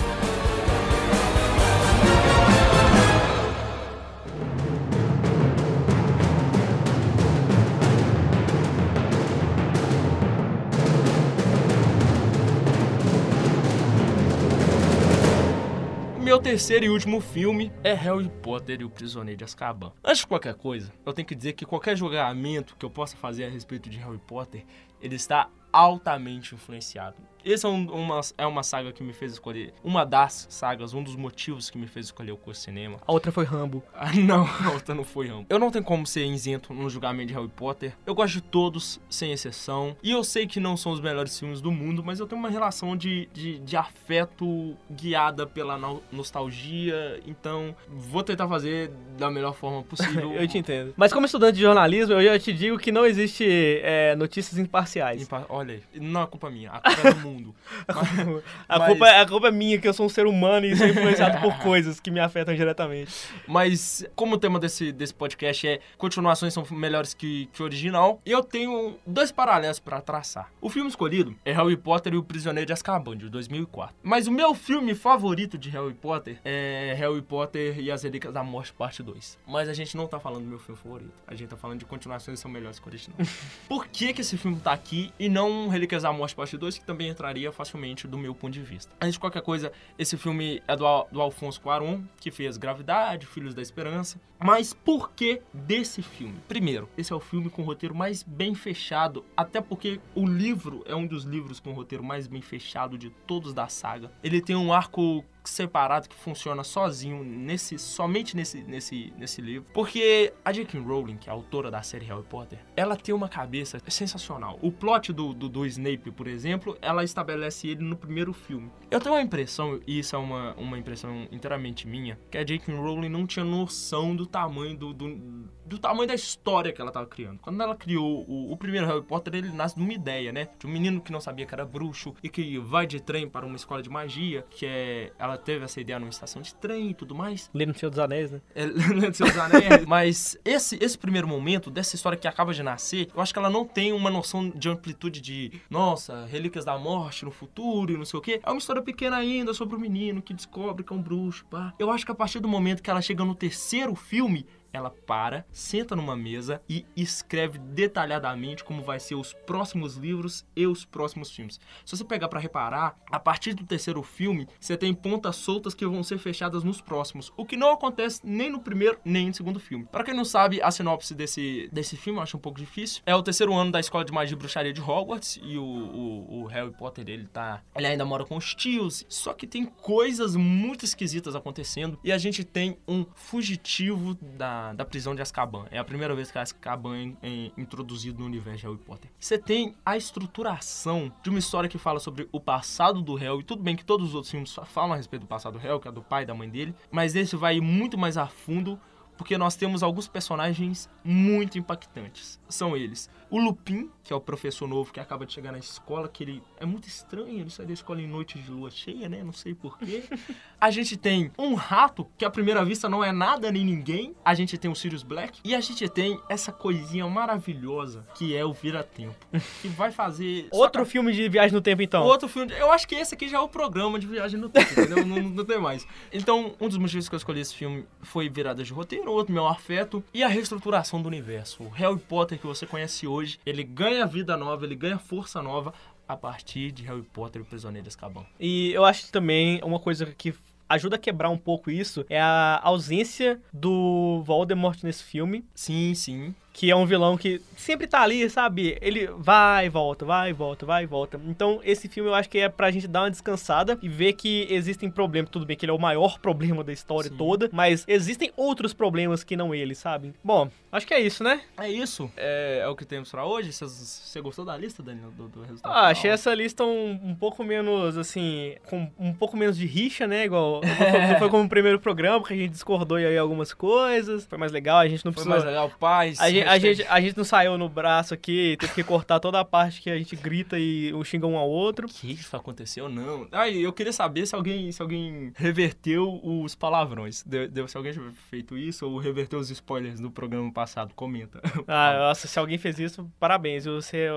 terceiro 16.53 16.85
e 16.85 16.89
último 16.89 17.19
filme 17.19 17.73
é 17.83 17.93
Harry 17.93 18.29
Potter 18.29 18.81
e 18.81 18.83
o 18.83 18.89
Prisioneiro 18.91 19.39
de 19.39 19.43
Azkaban. 19.43 19.91
Antes 20.03 20.19
de 20.19 20.27
qualquer 20.27 20.53
coisa, 20.53 20.93
eu 21.03 21.11
tenho 21.11 21.27
que 21.27 21.33
dizer 21.33 21.53
que 21.53 21.65
qualquer 21.65 21.97
julgamento 21.97 22.75
que 22.77 22.85
eu 22.85 22.91
possa 22.91 23.17
fazer 23.17 23.45
a 23.45 23.49
respeito 23.49 23.89
de 23.89 23.97
Harry 23.97 24.19
Potter, 24.19 24.63
ele 25.01 25.15
está 25.15 25.49
altamente 25.71 26.53
influenciado 26.53 27.17
essa 27.45 27.67
é, 27.67 27.69
um, 27.69 27.85
uma, 27.91 28.21
é 28.37 28.45
uma 28.45 28.63
saga 28.63 28.91
que 28.91 29.03
me 29.03 29.13
fez 29.13 29.33
escolher. 29.33 29.73
Uma 29.83 30.05
das 30.05 30.47
sagas, 30.49 30.93
um 30.93 31.03
dos 31.03 31.15
motivos 31.15 31.69
que 31.69 31.77
me 31.77 31.87
fez 31.87 32.07
escolher 32.07 32.31
o 32.31 32.37
curso 32.37 32.61
de 32.61 32.65
cinema. 32.65 32.99
A 33.05 33.11
outra 33.11 33.31
foi 33.31 33.45
Rambo. 33.45 33.83
Ah, 34.03 34.11
não, 34.13 34.45
a 34.45 34.71
outra 34.71 34.93
não 34.93 35.05
foi 35.05 35.27
Rambo. 35.27 35.45
Eu 35.49 35.57
não 35.57 35.71
tenho 35.71 35.85
como 35.85 36.05
ser 36.05 36.25
isento 36.25 36.73
no 36.73 36.89
julgamento 36.89 37.27
de 37.27 37.33
Harry 37.33 37.47
Potter. 37.47 37.95
Eu 38.05 38.13
gosto 38.13 38.33
de 38.33 38.41
todos, 38.41 38.99
sem 39.09 39.31
exceção. 39.31 39.95
E 40.03 40.11
eu 40.11 40.25
sei 40.25 40.45
que 40.45 40.59
não 40.59 40.75
são 40.75 40.91
os 40.91 40.99
melhores 40.99 41.39
filmes 41.39 41.61
do 41.61 41.71
mundo, 41.71 42.03
mas 42.03 42.19
eu 42.19 42.27
tenho 42.27 42.37
uma 42.37 42.49
relação 42.49 42.97
de, 42.97 43.29
de, 43.31 43.59
de 43.59 43.77
afeto 43.77 44.75
guiada 44.91 45.47
pela 45.47 45.77
no 45.77 46.03
nostalgia. 46.11 47.21
Então, 47.25 47.73
vou 47.87 48.23
tentar 48.23 48.47
fazer 48.47 48.91
da 49.17 49.31
melhor 49.31 49.53
forma 49.53 49.83
possível. 49.83 50.33
eu 50.35 50.45
te 50.47 50.57
entendo. 50.57 50.93
Mas 50.97 51.13
como 51.13 51.25
estudante 51.25 51.55
de 51.55 51.61
jornalismo, 51.61 52.15
eu 52.15 52.23
já 52.23 52.37
te 52.37 52.51
digo 52.51 52.77
que 52.77 52.91
não 52.91 53.05
existe 53.05 53.45
é, 53.83 54.15
notícias 54.17 54.59
imparciais. 54.59 55.21
Impa 55.21 55.45
Olha, 55.47 55.81
não 55.95 56.23
é 56.23 56.27
culpa 56.27 56.49
minha, 56.49 56.71
a 56.71 56.81
culpa 56.81 57.07
é 57.07 57.13
do 57.13 57.19
mundo 57.21 57.32
mundo. 57.33 57.55
Mas, 57.87 58.43
a, 58.67 58.79
mas... 58.79 58.87
Culpa, 58.89 59.07
é, 59.07 59.19
a 59.19 59.25
culpa 59.25 59.47
é 59.47 59.51
minha, 59.51 59.77
que 59.77 59.87
eu 59.87 59.93
sou 59.93 60.05
um 60.05 60.09
ser 60.09 60.25
humano 60.25 60.65
e 60.65 60.75
sou 60.75 60.87
influenciado 60.87 61.39
por 61.41 61.57
coisas 61.61 61.99
que 61.99 62.09
me 62.09 62.19
afetam 62.19 62.55
diretamente. 62.55 63.13
Mas, 63.47 64.05
como 64.15 64.35
o 64.35 64.37
tema 64.37 64.59
desse, 64.59 64.91
desse 64.91 65.13
podcast 65.13 65.67
é 65.67 65.79
continuações 65.97 66.53
são 66.53 66.65
melhores 66.71 67.13
que, 67.13 67.47
que 67.53 67.61
o 67.61 67.65
original, 67.65 68.21
eu 68.25 68.43
tenho 68.43 68.97
dois 69.05 69.31
paralelos 69.31 69.79
para 69.79 70.01
traçar. 70.01 70.49
O 70.61 70.69
filme 70.69 70.89
escolhido 70.89 71.35
é 71.43 71.51
Harry 71.51 71.77
Potter 71.77 72.13
e 72.13 72.17
o 72.17 72.23
Prisioneiro 72.23 72.65
de 72.65 72.73
Azkaban, 72.73 73.17
de 73.17 73.29
2004. 73.29 73.95
Mas 74.01 74.27
o 74.27 74.31
meu 74.31 74.53
filme 74.53 74.95
favorito 74.95 75.57
de 75.57 75.69
Harry 75.69 75.93
Potter 75.93 76.39
é 76.43 76.95
Harry 76.97 77.21
Potter 77.21 77.79
e 77.79 77.91
as 77.91 78.03
Relíquias 78.03 78.33
da 78.33 78.43
Morte, 78.43 78.73
parte 78.73 79.03
2. 79.03 79.39
Mas 79.47 79.69
a 79.69 79.73
gente 79.73 79.95
não 79.95 80.07
tá 80.07 80.19
falando 80.19 80.43
do 80.43 80.49
meu 80.49 80.59
filme 80.59 80.79
favorito. 80.81 81.11
A 81.27 81.35
gente 81.35 81.49
tá 81.49 81.57
falando 81.57 81.79
de 81.79 81.85
continuações 81.85 82.39
que 82.39 82.41
são 82.41 82.51
melhores 82.51 82.79
que 82.79 82.85
o 82.85 82.89
original. 82.89 83.17
Por 83.67 83.87
que 83.87 84.13
que 84.13 84.21
esse 84.21 84.37
filme 84.37 84.59
tá 84.59 84.71
aqui 84.71 85.11
e 85.19 85.29
não 85.29 85.67
Relíquias 85.67 86.03
da 86.03 86.11
Morte, 86.11 86.35
parte 86.35 86.57
2, 86.57 86.77
que 86.77 86.85
também 86.85 87.09
entra 87.09 87.22
entraria 87.23 87.51
facilmente 87.51 88.05
do 88.05 88.17
meu 88.17 88.35
ponto 88.35 88.51
de 88.51 88.61
vista. 88.61 88.91
Antes 88.99 89.13
de 89.13 89.19
qualquer 89.19 89.41
coisa, 89.41 89.71
esse 89.97 90.17
filme 90.17 90.61
é 90.67 90.75
do, 90.75 91.07
do 91.09 91.21
Alfonso 91.21 91.61
Cuarón, 91.61 92.01
que 92.19 92.29
fez 92.29 92.57
Gravidade, 92.57 93.25
Filhos 93.25 93.53
da 93.53 93.61
Esperança. 93.61 94.19
Mas 94.43 94.73
por 94.73 95.11
que 95.11 95.41
desse 95.53 96.01
filme? 96.01 96.35
Primeiro, 96.49 96.89
esse 96.97 97.13
é 97.13 97.15
o 97.15 97.19
filme 97.21 97.49
com 97.49 97.61
o 97.61 97.65
roteiro 97.65 97.95
mais 97.95 98.23
bem 98.23 98.53
fechado, 98.53 99.23
até 99.37 99.61
porque 99.61 100.01
o 100.13 100.25
livro 100.25 100.83
é 100.85 100.93
um 100.93 101.07
dos 101.07 101.23
livros 101.23 101.61
com 101.61 101.71
o 101.71 101.73
roteiro 101.73 102.03
mais 102.03 102.27
bem 102.27 102.41
fechado 102.41 102.97
de 102.97 103.09
todos 103.09 103.53
da 103.53 103.69
saga. 103.69 104.11
Ele 104.21 104.41
tem 104.41 104.53
um 104.53 104.73
arco 104.73 105.23
separado 105.43 106.07
que 106.07 106.15
funciona 106.15 106.63
sozinho 106.63 107.23
nesse 107.23 107.77
somente 107.77 108.35
nesse 108.35 108.63
nesse 108.63 109.13
nesse 109.17 109.41
livro, 109.41 109.67
porque 109.73 110.33
a 110.43 110.51
J.K. 110.51 110.79
Rowling, 110.79 111.17
que 111.17 111.29
é 111.29 111.31
a 111.31 111.35
autora 111.35 111.69
da 111.69 111.81
série 111.81 112.05
Harry 112.05 112.23
Potter, 112.23 112.59
ela 112.75 112.95
tem 112.95 113.13
uma 113.13 113.27
cabeça 113.27 113.79
sensacional. 113.87 114.57
O 114.61 114.71
plot 114.71 115.11
do, 115.11 115.33
do, 115.33 115.49
do 115.49 115.65
Snape, 115.65 116.11
por 116.11 116.27
exemplo, 116.27 116.77
ela 116.81 117.03
estabelece 117.03 117.67
ele 117.67 117.83
no 117.83 117.95
primeiro 117.95 118.33
filme. 118.33 118.71
Eu 118.89 118.99
tenho 118.99 119.15
uma 119.15 119.21
impressão, 119.21 119.79
e 119.85 119.99
isso 119.99 120.15
é 120.15 120.19
uma, 120.19 120.53
uma 120.55 120.77
impressão 120.77 121.27
inteiramente 121.31 121.87
minha, 121.87 122.17
que 122.31 122.37
a 122.37 122.43
J.K. 122.43 122.73
Rowling 122.73 123.09
não 123.09 123.27
tinha 123.27 123.45
noção 123.45 124.15
do 124.15 124.25
tamanho 124.33 124.75
do, 124.75 124.93
do, 124.93 125.47
do, 125.65 125.79
tamanho 125.79 126.07
da 126.07 126.15
história 126.15 126.71
que 126.71 126.81
ela 126.81 126.89
estava 126.89 127.05
criando. 127.05 127.39
Quando 127.39 127.61
ela 127.61 127.75
criou 127.75 128.25
o, 128.27 128.51
o 128.51 128.57
primeiro 128.57 128.87
Harry 128.87 129.01
Potter, 129.01 129.35
ele 129.35 129.51
nasce 129.51 129.75
de 129.75 129.81
uma 129.81 129.93
ideia, 129.93 130.31
né? 130.31 130.49
De 130.57 130.67
um 130.67 130.69
menino 130.69 131.01
que 131.01 131.11
não 131.11 131.21
sabia 131.21 131.45
que 131.45 131.53
era 131.53 131.65
bruxo 131.65 132.13
e 132.21 132.29
que 132.29 132.57
vai 132.59 132.85
de 132.85 133.01
trem 133.01 133.27
para 133.27 133.45
uma 133.45 133.55
escola 133.55 133.81
de 133.81 133.89
magia, 133.89 134.45
que 134.49 134.65
é 134.65 135.11
ela 135.17 135.37
teve 135.37 135.65
essa 135.65 135.79
ideia 135.79 135.99
numa 135.99 136.09
estação 136.09 136.41
de 136.41 136.53
trem 136.55 136.91
e 136.91 136.93
tudo 136.93 137.15
mais. 137.15 137.49
Lendo 137.53 137.77
Senhor 137.77 137.89
dos 137.89 137.99
Anéis, 137.99 138.31
né? 138.31 138.41
É, 138.55 138.65
Lendo 138.93 139.13
Senhor 139.13 139.29
dos 139.29 139.39
Anéis. 139.39 139.85
Mas 139.87 140.37
esse, 140.43 140.77
esse 140.81 140.97
primeiro 140.97 141.27
momento 141.27 141.69
dessa 141.69 141.95
história 141.95 142.17
que 142.17 142.27
acaba 142.27 142.53
de 142.53 142.63
nascer, 142.63 143.09
eu 143.13 143.21
acho 143.21 143.33
que 143.33 143.39
ela 143.39 143.49
não 143.49 143.65
tem 143.65 143.91
uma 143.93 144.09
noção 144.09 144.49
de 144.49 144.69
amplitude 144.69 145.21
de, 145.21 145.61
nossa, 145.69 146.25
relíquias 146.25 146.65
da 146.65 146.77
morte 146.77 147.25
no 147.25 147.31
futuro 147.31 147.93
e 147.93 147.97
não 147.97 148.05
sei 148.05 148.19
o 148.19 148.21
quê. 148.21 148.39
É 148.43 148.49
uma 148.49 148.57
história 148.57 148.81
pequena 148.81 149.17
ainda 149.17 149.53
sobre 149.53 149.75
o 149.75 149.77
um 149.77 149.81
menino 149.81 150.21
que 150.21 150.33
descobre 150.33 150.83
que 150.83 150.93
é 150.93 150.95
um 150.95 151.01
bruxo, 151.01 151.45
pá. 151.45 151.73
Eu 151.77 151.91
acho 151.91 152.05
que 152.05 152.11
a 152.11 152.15
partir 152.15 152.39
do 152.39 152.47
momento 152.47 152.81
que 152.81 152.89
ela 152.89 153.01
chega 153.01 153.23
no 153.23 153.35
terceiro 153.35 153.95
filme, 153.95 154.45
ela 154.73 154.89
para, 154.89 155.45
senta 155.51 155.95
numa 155.95 156.15
mesa 156.15 156.61
e 156.67 156.85
escreve 156.97 157.59
detalhadamente 157.59 158.63
como 158.63 158.83
vai 158.83 158.99
ser 158.99 159.15
os 159.15 159.31
próximos 159.31 159.95
livros 159.95 160.43
e 160.55 160.65
os 160.65 160.83
próximos 160.83 161.31
filmes. 161.31 161.59
Se 161.85 161.95
você 161.95 162.03
pegar 162.03 162.27
para 162.27 162.39
reparar, 162.39 162.97
a 163.11 163.19
partir 163.19 163.53
do 163.53 163.63
terceiro 163.63 164.01
filme, 164.01 164.47
você 164.59 164.75
tem 164.75 164.93
pontas 164.93 165.35
soltas 165.35 165.75
que 165.75 165.85
vão 165.85 166.03
ser 166.03 166.17
fechadas 166.17 166.63
nos 166.63 166.81
próximos, 166.81 167.31
o 167.37 167.45
que 167.45 167.55
não 167.55 167.71
acontece 167.71 168.21
nem 168.23 168.49
no 168.49 168.59
primeiro 168.59 168.99
nem 169.05 169.27
no 169.27 169.33
segundo 169.33 169.59
filme. 169.59 169.85
Para 169.91 170.03
quem 170.03 170.13
não 170.13 170.25
sabe, 170.25 170.61
a 170.61 170.71
sinopse 170.71 171.13
desse, 171.13 171.69
desse 171.71 171.95
filme 171.95 172.19
eu 172.19 172.23
acho 172.23 172.37
um 172.37 172.39
pouco 172.39 172.57
difícil. 172.57 173.03
É 173.05 173.15
o 173.15 173.21
terceiro 173.21 173.53
ano 173.53 173.71
da 173.71 173.79
escola 173.79 174.03
de 174.03 174.11
magia 174.11 174.35
e 174.35 174.37
bruxaria 174.37 174.73
de 174.73 174.81
Hogwarts 174.81 175.39
e 175.43 175.57
o, 175.57 175.63
o, 175.63 176.41
o 176.41 176.45
Harry 176.47 176.71
Potter 176.71 177.07
ele 177.07 177.27
tá, 177.27 177.61
ele 177.75 177.85
ainda 177.85 178.05
mora 178.05 178.25
com 178.25 178.37
os 178.37 178.55
tios, 178.55 179.05
só 179.07 179.33
que 179.33 179.45
tem 179.45 179.65
coisas 179.65 180.35
muito 180.35 180.85
esquisitas 180.85 181.35
acontecendo 181.35 181.99
e 182.03 182.11
a 182.11 182.17
gente 182.17 182.43
tem 182.43 182.77
um 182.87 183.05
fugitivo 183.13 184.15
da, 184.15 184.62
da 184.71 184.85
prisão 184.85 185.13
de 185.13 185.21
Azkaban. 185.21 185.65
É 185.71 185.77
a 185.77 185.83
primeira 185.83 186.15
vez 186.15 186.31
que 186.31 186.37
Azkaban 186.37 187.15
é, 187.21 187.47
é 187.47 187.51
introduzido 187.57 188.19
no 188.19 188.25
universo 188.25 188.59
de 188.59 188.67
Harry 188.67 188.77
Potter. 188.77 189.11
Você 189.19 189.37
tem 189.37 189.75
a 189.85 189.97
estruturação 189.97 191.11
de 191.21 191.29
uma 191.29 191.39
história 191.39 191.69
que 191.69 191.77
fala 191.77 191.99
sobre 191.99 192.29
o 192.31 192.39
passado 192.39 193.01
do 193.01 193.15
Harry. 193.15 193.43
Tudo 193.43 193.61
bem 193.61 193.75
que 193.75 193.83
todos 193.83 194.09
os 194.09 194.15
outros 194.15 194.31
filmes 194.31 194.55
falam 194.65 194.93
a 194.93 194.95
respeito 194.95 195.23
do 195.23 195.27
passado 195.27 195.53
do 195.53 195.59
Harry, 195.59 195.79
que 195.79 195.87
é 195.87 195.91
do 195.91 196.01
pai 196.01 196.23
e 196.23 196.25
da 196.25 196.33
mãe 196.33 196.49
dele, 196.49 196.73
mas 196.91 197.15
esse 197.15 197.35
vai 197.35 197.59
muito 197.59 197.97
mais 197.97 198.17
a 198.17 198.27
fundo 198.27 198.79
porque 199.17 199.37
nós 199.37 199.55
temos 199.55 199.83
alguns 199.83 200.07
personagens 200.07 200.89
muito 201.03 201.57
impactantes. 201.57 202.39
São 202.49 202.75
eles 202.75 203.09
o 203.33 203.39
Lupin, 203.39 203.89
que 204.03 204.13
é 204.13 204.15
o 204.15 204.21
professor 204.21 204.67
novo 204.67 204.93
que 204.93 204.99
acaba 204.99 205.25
de 205.25 205.33
chegar 205.33 205.51
na 205.51 205.57
escola, 205.57 206.07
que 206.07 206.23
ele 206.23 206.43
é 206.59 206.67
muito 206.67 206.87
estranho, 206.87 207.39
ele 207.39 207.49
sai 207.49 207.65
da 207.65 207.73
escola 207.73 207.99
em 207.99 208.05
noite 208.05 208.37
de 208.37 208.51
lua 208.51 208.69
cheia, 208.69 209.09
né? 209.09 209.23
Não 209.23 209.33
sei 209.33 209.55
porquê. 209.55 210.03
a 210.61 210.69
gente 210.69 210.95
tem 210.95 211.31
um 211.35 211.55
rato, 211.55 212.07
que 212.15 212.23
à 212.23 212.29
primeira 212.29 212.63
vista 212.63 212.87
não 212.87 213.03
é 213.03 213.11
nada 213.11 213.51
nem 213.51 213.65
ninguém. 213.65 214.15
A 214.23 214.35
gente 214.35 214.55
tem 214.55 214.69
o 214.69 214.75
Sirius 214.75 215.01
Black. 215.01 215.39
E 215.43 215.55
a 215.55 215.59
gente 215.61 215.89
tem 215.89 216.19
essa 216.29 216.51
coisinha 216.51 217.07
maravilhosa, 217.07 218.05
que 218.13 218.35
é 218.35 218.45
o 218.45 218.53
Vira-Tempo. 218.53 219.15
Que 219.63 219.67
vai 219.67 219.91
fazer... 219.91 220.47
Outro 220.53 220.85
filme 220.85 221.11
de 221.11 221.27
viagem 221.27 221.53
no 221.55 221.61
tempo, 221.61 221.81
então. 221.81 222.03
Outro 222.03 222.29
filme... 222.29 222.53
Eu 222.53 222.71
acho 222.71 222.87
que 222.87 222.93
esse 222.93 223.15
aqui 223.15 223.27
já 223.27 223.37
é 223.37 223.41
o 223.41 223.49
programa 223.49 223.97
de 223.97 224.05
viagem 224.05 224.39
no 224.39 224.47
tempo, 224.47 224.71
entendeu? 224.73 225.03
não, 225.03 225.17
não 225.23 225.43
tem 225.43 225.59
mais. 225.59 225.87
Então, 226.11 226.53
um 226.61 226.69
dos 226.69 226.77
motivos 226.77 227.09
que 227.09 227.15
eu 227.15 227.17
escolhi 227.17 227.39
esse 227.39 227.55
filme 227.55 227.83
foi 228.03 228.29
virada 228.29 228.63
de 228.63 228.71
roteiro, 228.71 229.02
outro 229.11 229.33
meu 229.33 229.47
afeto 229.47 230.03
e 230.13 230.23
a 230.23 230.27
reestruturação 230.27 231.01
do 231.01 231.07
universo. 231.07 231.63
O 231.63 231.69
Harry 231.69 231.97
Potter 231.97 232.39
que 232.39 232.47
você 232.47 232.65
conhece 232.65 233.07
hoje 233.07 233.23
hoje, 233.23 233.39
ele 233.45 233.63
ganha 233.63 234.05
vida 234.05 234.35
nova, 234.35 234.65
ele 234.65 234.75
ganha 234.75 234.97
força 234.97 235.41
nova 235.41 235.73
a 236.07 236.17
partir 236.17 236.71
de 236.71 236.83
Harry 236.83 237.01
Potter 237.01 237.41
e 237.41 237.43
o 237.43 237.47
Prisioneiro 237.47 237.83
de 237.83 237.89
Azkaban. 237.89 238.25
E 238.39 238.71
eu 238.73 238.83
acho 238.83 239.09
também 239.11 239.61
uma 239.63 239.79
coisa 239.79 240.05
que 240.05 240.33
ajuda 240.67 240.95
a 240.97 240.99
quebrar 240.99 241.29
um 241.29 241.37
pouco 241.37 241.71
isso 241.71 242.05
é 242.09 242.19
a 242.19 242.59
ausência 242.63 243.39
do 243.53 244.21
Voldemort 244.25 244.83
nesse 244.83 245.03
filme. 245.03 245.45
Sim, 245.55 245.93
sim 245.95 246.35
que 246.53 246.69
é 246.69 246.75
um 246.75 246.85
vilão 246.85 247.17
que 247.17 247.41
sempre 247.57 247.87
tá 247.87 248.01
ali, 248.01 248.29
sabe? 248.29 248.77
Ele 248.79 249.07
vai 249.17 249.65
e 249.65 249.69
volta, 249.69 250.05
vai 250.05 250.29
e 250.29 250.33
volta, 250.33 250.65
vai 250.65 250.83
e 250.83 250.85
volta. 250.85 251.19
Então, 251.25 251.59
esse 251.63 251.89
filme 251.89 252.09
eu 252.09 252.13
acho 252.13 252.29
que 252.29 252.37
é 252.37 252.47
pra 252.47 252.69
gente 252.69 252.87
dar 252.87 253.01
uma 253.01 253.11
descansada 253.11 253.77
e 253.81 253.89
ver 253.89 254.13
que 254.13 254.45
existem 254.49 254.89
problemas. 254.89 255.31
Tudo 255.31 255.45
bem 255.45 255.57
que 255.57 255.65
ele 255.65 255.71
é 255.71 255.75
o 255.75 255.79
maior 255.79 256.19
problema 256.21 256.63
da 256.63 256.71
história 256.71 257.09
Sim. 257.09 257.17
toda, 257.17 257.49
mas 257.51 257.83
existem 257.87 258.31
outros 258.37 258.73
problemas 258.73 259.23
que 259.23 259.35
não 259.35 259.53
ele, 259.53 259.73
sabe? 259.73 260.13
Bom, 260.23 260.49
acho 260.71 260.85
que 260.85 260.93
é 260.93 260.99
isso, 260.99 261.23
né? 261.23 261.41
É 261.57 261.69
isso. 261.69 262.11
É, 262.15 262.59
é 262.61 262.67
o 262.67 262.75
que 262.75 262.85
temos 262.85 263.09
pra 263.09 263.25
hoje. 263.25 263.51
Você 263.51 264.21
gostou 264.21 264.45
da 264.45 264.55
lista, 264.55 264.83
Daniel, 264.83 265.09
do, 265.11 265.27
do 265.27 265.41
resultado? 265.41 265.71
Ah, 265.71 265.87
achei 265.87 266.11
essa 266.11 266.33
lista 266.35 266.63
um, 266.63 266.99
um 267.03 267.15
pouco 267.15 267.43
menos, 267.43 267.97
assim, 267.97 268.55
com 268.69 268.91
um 268.99 269.13
pouco 269.13 269.35
menos 269.35 269.57
de 269.57 269.65
rixa, 269.65 270.05
né? 270.05 270.25
Igual 270.25 270.61
foi, 270.61 271.19
foi 271.19 271.29
como 271.29 271.43
o 271.45 271.49
primeiro 271.49 271.79
programa, 271.79 272.23
que 272.23 272.33
a 272.33 272.37
gente 272.37 272.51
discordou 272.51 272.97
aí 272.97 273.17
algumas 273.17 273.53
coisas. 273.53 274.25
Foi 274.25 274.37
mais 274.37 274.51
legal, 274.51 274.77
a 274.77 274.87
gente 274.87 275.03
não 275.03 275.11
foi 275.11 275.23
precisou... 275.23 275.31
mais 275.31 275.43
legal, 275.43 275.71
paz. 275.79 276.19
A 276.19 276.29
gente, 276.29 276.42
a, 276.47 276.57
gente, 276.57 276.85
a 276.87 277.01
gente 277.01 277.17
não 277.17 277.23
saiu 277.23 277.57
no 277.57 277.69
braço 277.69 278.13
aqui, 278.13 278.57
teve 278.59 278.73
que 278.73 278.83
cortar 278.83 279.19
toda 279.19 279.39
a 279.39 279.45
parte 279.45 279.81
que 279.81 279.89
a 279.89 279.97
gente 279.97 280.15
grita 280.15 280.57
e 280.59 280.91
xinga 281.03 281.27
um 281.27 281.37
ao 281.37 281.49
outro. 281.49 281.87
Que 281.87 282.11
isso 282.11 282.35
aconteceu? 282.35 282.89
Não. 282.89 283.27
Ai, 283.31 283.57
eu 283.57 283.73
queria 283.73 283.93
saber 283.93 284.25
se 284.25 284.35
alguém, 284.35 284.71
se 284.71 284.81
alguém 284.81 285.31
reverteu 285.35 286.19
os 286.23 286.55
palavrões. 286.55 287.23
Deu, 287.23 287.67
se 287.67 287.77
alguém 287.77 287.93
feito 288.29 288.57
isso 288.57 288.87
ou 288.87 288.97
reverteu 288.97 289.39
os 289.39 289.49
spoilers 289.49 289.99
do 289.99 290.09
programa 290.09 290.51
passado. 290.51 290.93
Comenta. 290.95 291.41
Ah, 291.65 292.07
nossa, 292.09 292.27
se 292.27 292.37
alguém 292.37 292.57
fez 292.57 292.77
isso, 292.77 293.09
parabéns. 293.19 293.65
Você 293.65 294.07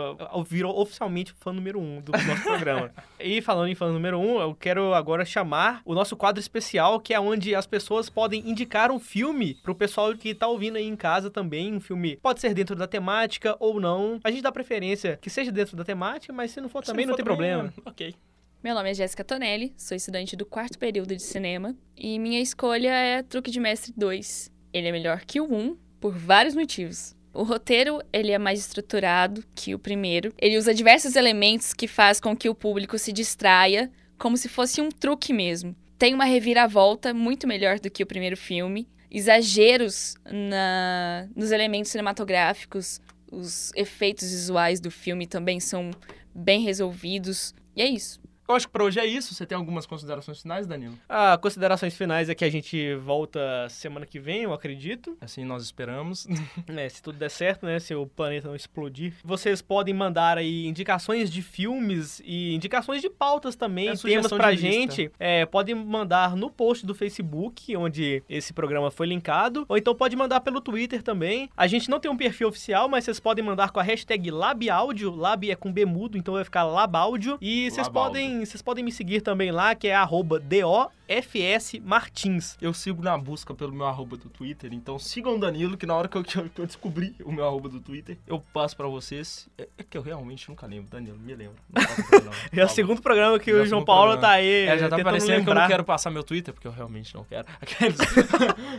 virou 0.46 0.78
oficialmente 0.78 1.32
fã 1.38 1.52
número 1.52 1.78
um 1.80 2.00
do 2.00 2.12
nosso 2.12 2.42
programa. 2.42 2.90
e 3.20 3.40
falando 3.40 3.68
em 3.68 3.74
fã 3.74 3.90
número 3.90 4.18
um, 4.18 4.40
eu 4.40 4.54
quero 4.54 4.92
agora 4.92 5.24
chamar 5.24 5.80
o 5.84 5.94
nosso 5.94 6.16
quadro 6.16 6.40
especial, 6.40 7.00
que 7.00 7.14
é 7.14 7.20
onde 7.20 7.54
as 7.54 7.66
pessoas 7.66 8.10
podem 8.10 8.48
indicar 8.48 8.90
um 8.90 8.98
filme 8.98 9.54
pro 9.62 9.74
pessoal 9.74 10.14
que 10.14 10.34
tá 10.34 10.48
ouvindo 10.48 10.76
aí 10.76 10.86
em 10.86 10.96
casa 10.96 11.30
também. 11.30 11.72
Um 11.72 11.80
filme 11.80 12.15
pode 12.20 12.40
ser 12.40 12.54
dentro 12.54 12.74
da 12.74 12.86
temática 12.86 13.56
ou 13.60 13.80
não. 13.80 14.20
A 14.24 14.30
gente 14.30 14.42
dá 14.42 14.50
preferência 14.50 15.18
que 15.20 15.30
seja 15.30 15.52
dentro 15.52 15.76
da 15.76 15.84
temática, 15.84 16.32
mas 16.32 16.50
se 16.50 16.60
não 16.60 16.68
for 16.68 16.84
se 16.84 16.90
também, 16.90 17.06
não, 17.06 17.10
não 17.12 17.16
tem 17.16 17.24
também, 17.24 17.36
problema. 17.36 17.74
Ok. 17.84 18.14
Meu 18.62 18.74
nome 18.74 18.90
é 18.90 18.94
Jéssica 18.94 19.22
Tonelli, 19.22 19.72
sou 19.76 19.96
estudante 19.96 20.34
do 20.34 20.44
quarto 20.44 20.78
período 20.78 21.14
de 21.14 21.22
cinema 21.22 21.76
e 21.96 22.18
minha 22.18 22.40
escolha 22.40 22.90
é 22.90 23.22
Truque 23.22 23.50
de 23.50 23.60
Mestre 23.60 23.92
2. 23.96 24.50
Ele 24.72 24.88
é 24.88 24.92
melhor 24.92 25.20
que 25.24 25.40
o 25.40 25.44
1 25.44 25.76
por 26.00 26.12
vários 26.12 26.54
motivos. 26.54 27.14
O 27.32 27.42
roteiro, 27.42 28.00
ele 28.12 28.32
é 28.32 28.38
mais 28.38 28.58
estruturado 28.58 29.44
que 29.54 29.74
o 29.74 29.78
primeiro. 29.78 30.32
Ele 30.38 30.56
usa 30.56 30.74
diversos 30.74 31.16
elementos 31.16 31.74
que 31.74 31.86
faz 31.86 32.18
com 32.18 32.34
que 32.34 32.48
o 32.48 32.54
público 32.54 32.98
se 32.98 33.12
distraia, 33.12 33.90
como 34.18 34.36
se 34.36 34.48
fosse 34.48 34.80
um 34.80 34.88
truque 34.88 35.32
mesmo. 35.32 35.76
Tem 35.98 36.14
uma 36.14 36.24
reviravolta 36.24 37.12
muito 37.12 37.46
melhor 37.46 37.78
do 37.78 37.90
que 37.90 38.02
o 38.02 38.06
primeiro 38.06 38.36
filme 38.36 38.88
exageros 39.16 40.14
na, 40.30 41.26
nos 41.34 41.50
elementos 41.50 41.90
cinematográficos, 41.90 43.00
os 43.32 43.72
efeitos 43.74 44.30
visuais 44.30 44.78
do 44.78 44.90
filme 44.90 45.26
também 45.26 45.58
são 45.58 45.90
bem 46.34 46.60
resolvidos. 46.60 47.54
E 47.74 47.80
é 47.80 47.88
isso. 47.88 48.20
Eu 48.48 48.54
acho 48.54 48.66
que 48.66 48.72
por 48.72 48.82
hoje 48.82 49.00
é 49.00 49.06
isso. 49.06 49.34
Você 49.34 49.44
tem 49.44 49.56
algumas 49.56 49.86
considerações 49.86 50.40
finais, 50.40 50.66
Danilo? 50.66 50.94
Ah, 51.08 51.38
considerações 51.40 51.96
finais 51.96 52.28
é 52.28 52.34
que 52.34 52.44
a 52.44 52.50
gente 52.50 52.94
volta 52.96 53.68
semana 53.68 54.06
que 54.06 54.20
vem, 54.20 54.42
eu 54.42 54.52
acredito. 54.52 55.16
Assim 55.20 55.44
nós 55.44 55.62
esperamos. 55.62 56.26
é, 56.68 56.88
se 56.88 57.02
tudo 57.02 57.18
der 57.18 57.30
certo, 57.30 57.66
né? 57.66 57.78
Se 57.78 57.94
o 57.94 58.06
planeta 58.06 58.48
não 58.48 58.54
explodir. 58.54 59.14
Vocês 59.24 59.60
podem 59.60 59.94
mandar 59.94 60.38
aí 60.38 60.66
indicações 60.66 61.30
de 61.30 61.42
filmes 61.42 62.22
e 62.24 62.54
indicações 62.54 63.02
de 63.02 63.10
pautas 63.10 63.56
também, 63.56 63.88
é 63.88 63.96
temas 63.96 64.32
pra 64.32 64.54
gente. 64.54 65.10
É, 65.18 65.44
podem 65.46 65.74
mandar 65.74 66.36
no 66.36 66.50
post 66.50 66.86
do 66.86 66.94
Facebook, 66.94 67.76
onde 67.76 68.22
esse 68.28 68.52
programa 68.52 68.90
foi 68.90 69.06
linkado. 69.06 69.64
Ou 69.68 69.76
então 69.76 69.94
pode 69.94 70.14
mandar 70.16 70.40
pelo 70.40 70.60
Twitter 70.60 71.02
também. 71.02 71.50
A 71.56 71.66
gente 71.66 71.90
não 71.90 71.98
tem 71.98 72.10
um 72.10 72.16
perfil 72.16 72.48
oficial, 72.48 72.88
mas 72.88 73.04
vocês 73.04 73.20
podem 73.20 73.44
mandar 73.44 73.70
com 73.70 73.80
a 73.80 73.82
hashtag 73.82 74.30
LabAudio. 74.30 75.14
Lab 75.14 75.50
é 75.50 75.54
com 75.54 75.72
B 75.72 75.84
mudo, 75.84 76.16
então 76.16 76.34
vai 76.34 76.44
ficar 76.44 76.64
LabAudio. 76.64 77.38
E 77.40 77.70
vocês 77.70 77.88
podem 77.88 78.35
vocês 78.44 78.60
podem 78.60 78.84
me 78.84 78.92
seguir 78.92 79.20
também 79.20 79.50
lá, 79.50 79.74
que 79.74 79.88
é 79.88 79.94
arroba 79.94 80.40
DOFS 80.40 81.80
Martins. 81.82 82.56
Eu 82.60 82.74
sigo 82.74 83.02
na 83.02 83.16
busca 83.16 83.54
pelo 83.54 83.72
meu 83.72 83.86
arroba 83.86 84.16
do 84.16 84.28
Twitter, 84.28 84.72
então 84.72 84.98
sigam 84.98 85.36
o 85.36 85.38
Danilo, 85.38 85.76
que 85.76 85.86
na 85.86 85.94
hora 85.94 86.08
que 86.10 86.16
eu, 86.16 86.24
que 86.24 86.60
eu 86.60 86.66
descobri 86.66 87.14
o 87.24 87.32
meu 87.32 87.46
arroba 87.46 87.68
do 87.68 87.80
Twitter, 87.80 88.18
eu 88.26 88.40
passo 88.52 88.76
pra 88.76 88.86
vocês. 88.86 89.48
É, 89.56 89.68
é 89.78 89.82
que 89.82 89.96
eu 89.96 90.02
realmente 90.02 90.48
nunca 90.48 90.66
lembro, 90.66 90.90
Danilo, 90.90 91.18
me 91.18 91.34
lembra. 91.34 91.56
é 92.52 92.64
o 92.64 92.68
segundo 92.68 93.00
programa 93.00 93.38
que 93.38 93.50
já 93.50 93.62
o 93.62 93.66
João 93.66 93.84
Paulo 93.84 94.12
programa. 94.12 94.34
tá 94.34 94.34
aí. 94.34 94.66
É, 94.66 94.78
já 94.78 94.88
tá 94.88 95.02
parecendo 95.02 95.44
que 95.44 95.50
eu 95.50 95.54
não 95.54 95.66
quero 95.66 95.84
passar 95.84 96.10
meu 96.10 96.24
Twitter, 96.24 96.52
porque 96.52 96.66
eu 96.66 96.72
realmente 96.72 97.14
não 97.14 97.24
quero. 97.24 97.46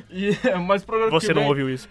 E, 0.09 0.31
mas 0.65 0.83
programa 0.83 1.11
Você 1.11 1.33
não 1.33 1.41
vem, 1.41 1.49
ouviu 1.49 1.69
isso. 1.69 1.87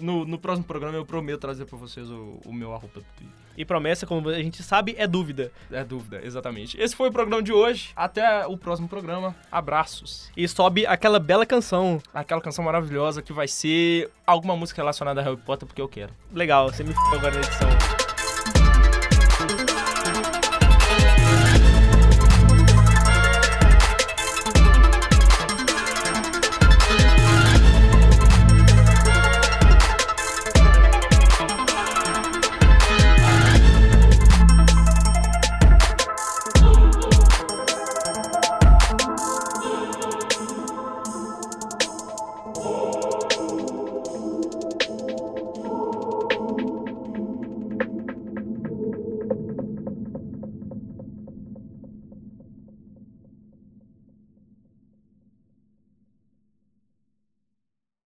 No, 0.00 0.24
no, 0.24 0.38
próximo 0.38 0.66
programa 0.66 0.96
eu 0.96 1.04
prometo 1.04 1.40
trazer 1.40 1.64
pra 1.64 1.76
vocês 1.76 2.08
o, 2.10 2.40
o 2.44 2.52
meu 2.52 2.72
arroba 2.72 2.94
do 2.94 3.06
Twitter. 3.16 3.47
E 3.58 3.64
promessa, 3.64 4.06
como 4.06 4.28
a 4.28 4.40
gente 4.40 4.62
sabe, 4.62 4.94
é 4.96 5.04
dúvida. 5.04 5.50
É 5.72 5.82
dúvida, 5.82 6.20
exatamente. 6.22 6.80
Esse 6.80 6.94
foi 6.94 7.08
o 7.08 7.12
programa 7.12 7.42
de 7.42 7.52
hoje. 7.52 7.90
Até 7.96 8.46
o 8.46 8.56
próximo 8.56 8.88
programa. 8.88 9.34
Abraços. 9.50 10.30
E 10.36 10.46
sobe 10.46 10.86
aquela 10.86 11.18
bela 11.18 11.44
canção. 11.44 12.00
Aquela 12.14 12.40
canção 12.40 12.64
maravilhosa 12.64 13.20
que 13.20 13.32
vai 13.32 13.48
ser 13.48 14.08
alguma 14.24 14.56
música 14.56 14.80
relacionada 14.80 15.20
a 15.20 15.24
Harry 15.24 15.36
Potter, 15.38 15.66
porque 15.66 15.82
eu 15.82 15.88
quero. 15.88 16.12
Legal, 16.32 16.70
você 16.70 16.84
me 16.84 16.94
agora 17.12 17.32
na 17.32 17.40
edição. 17.40 17.97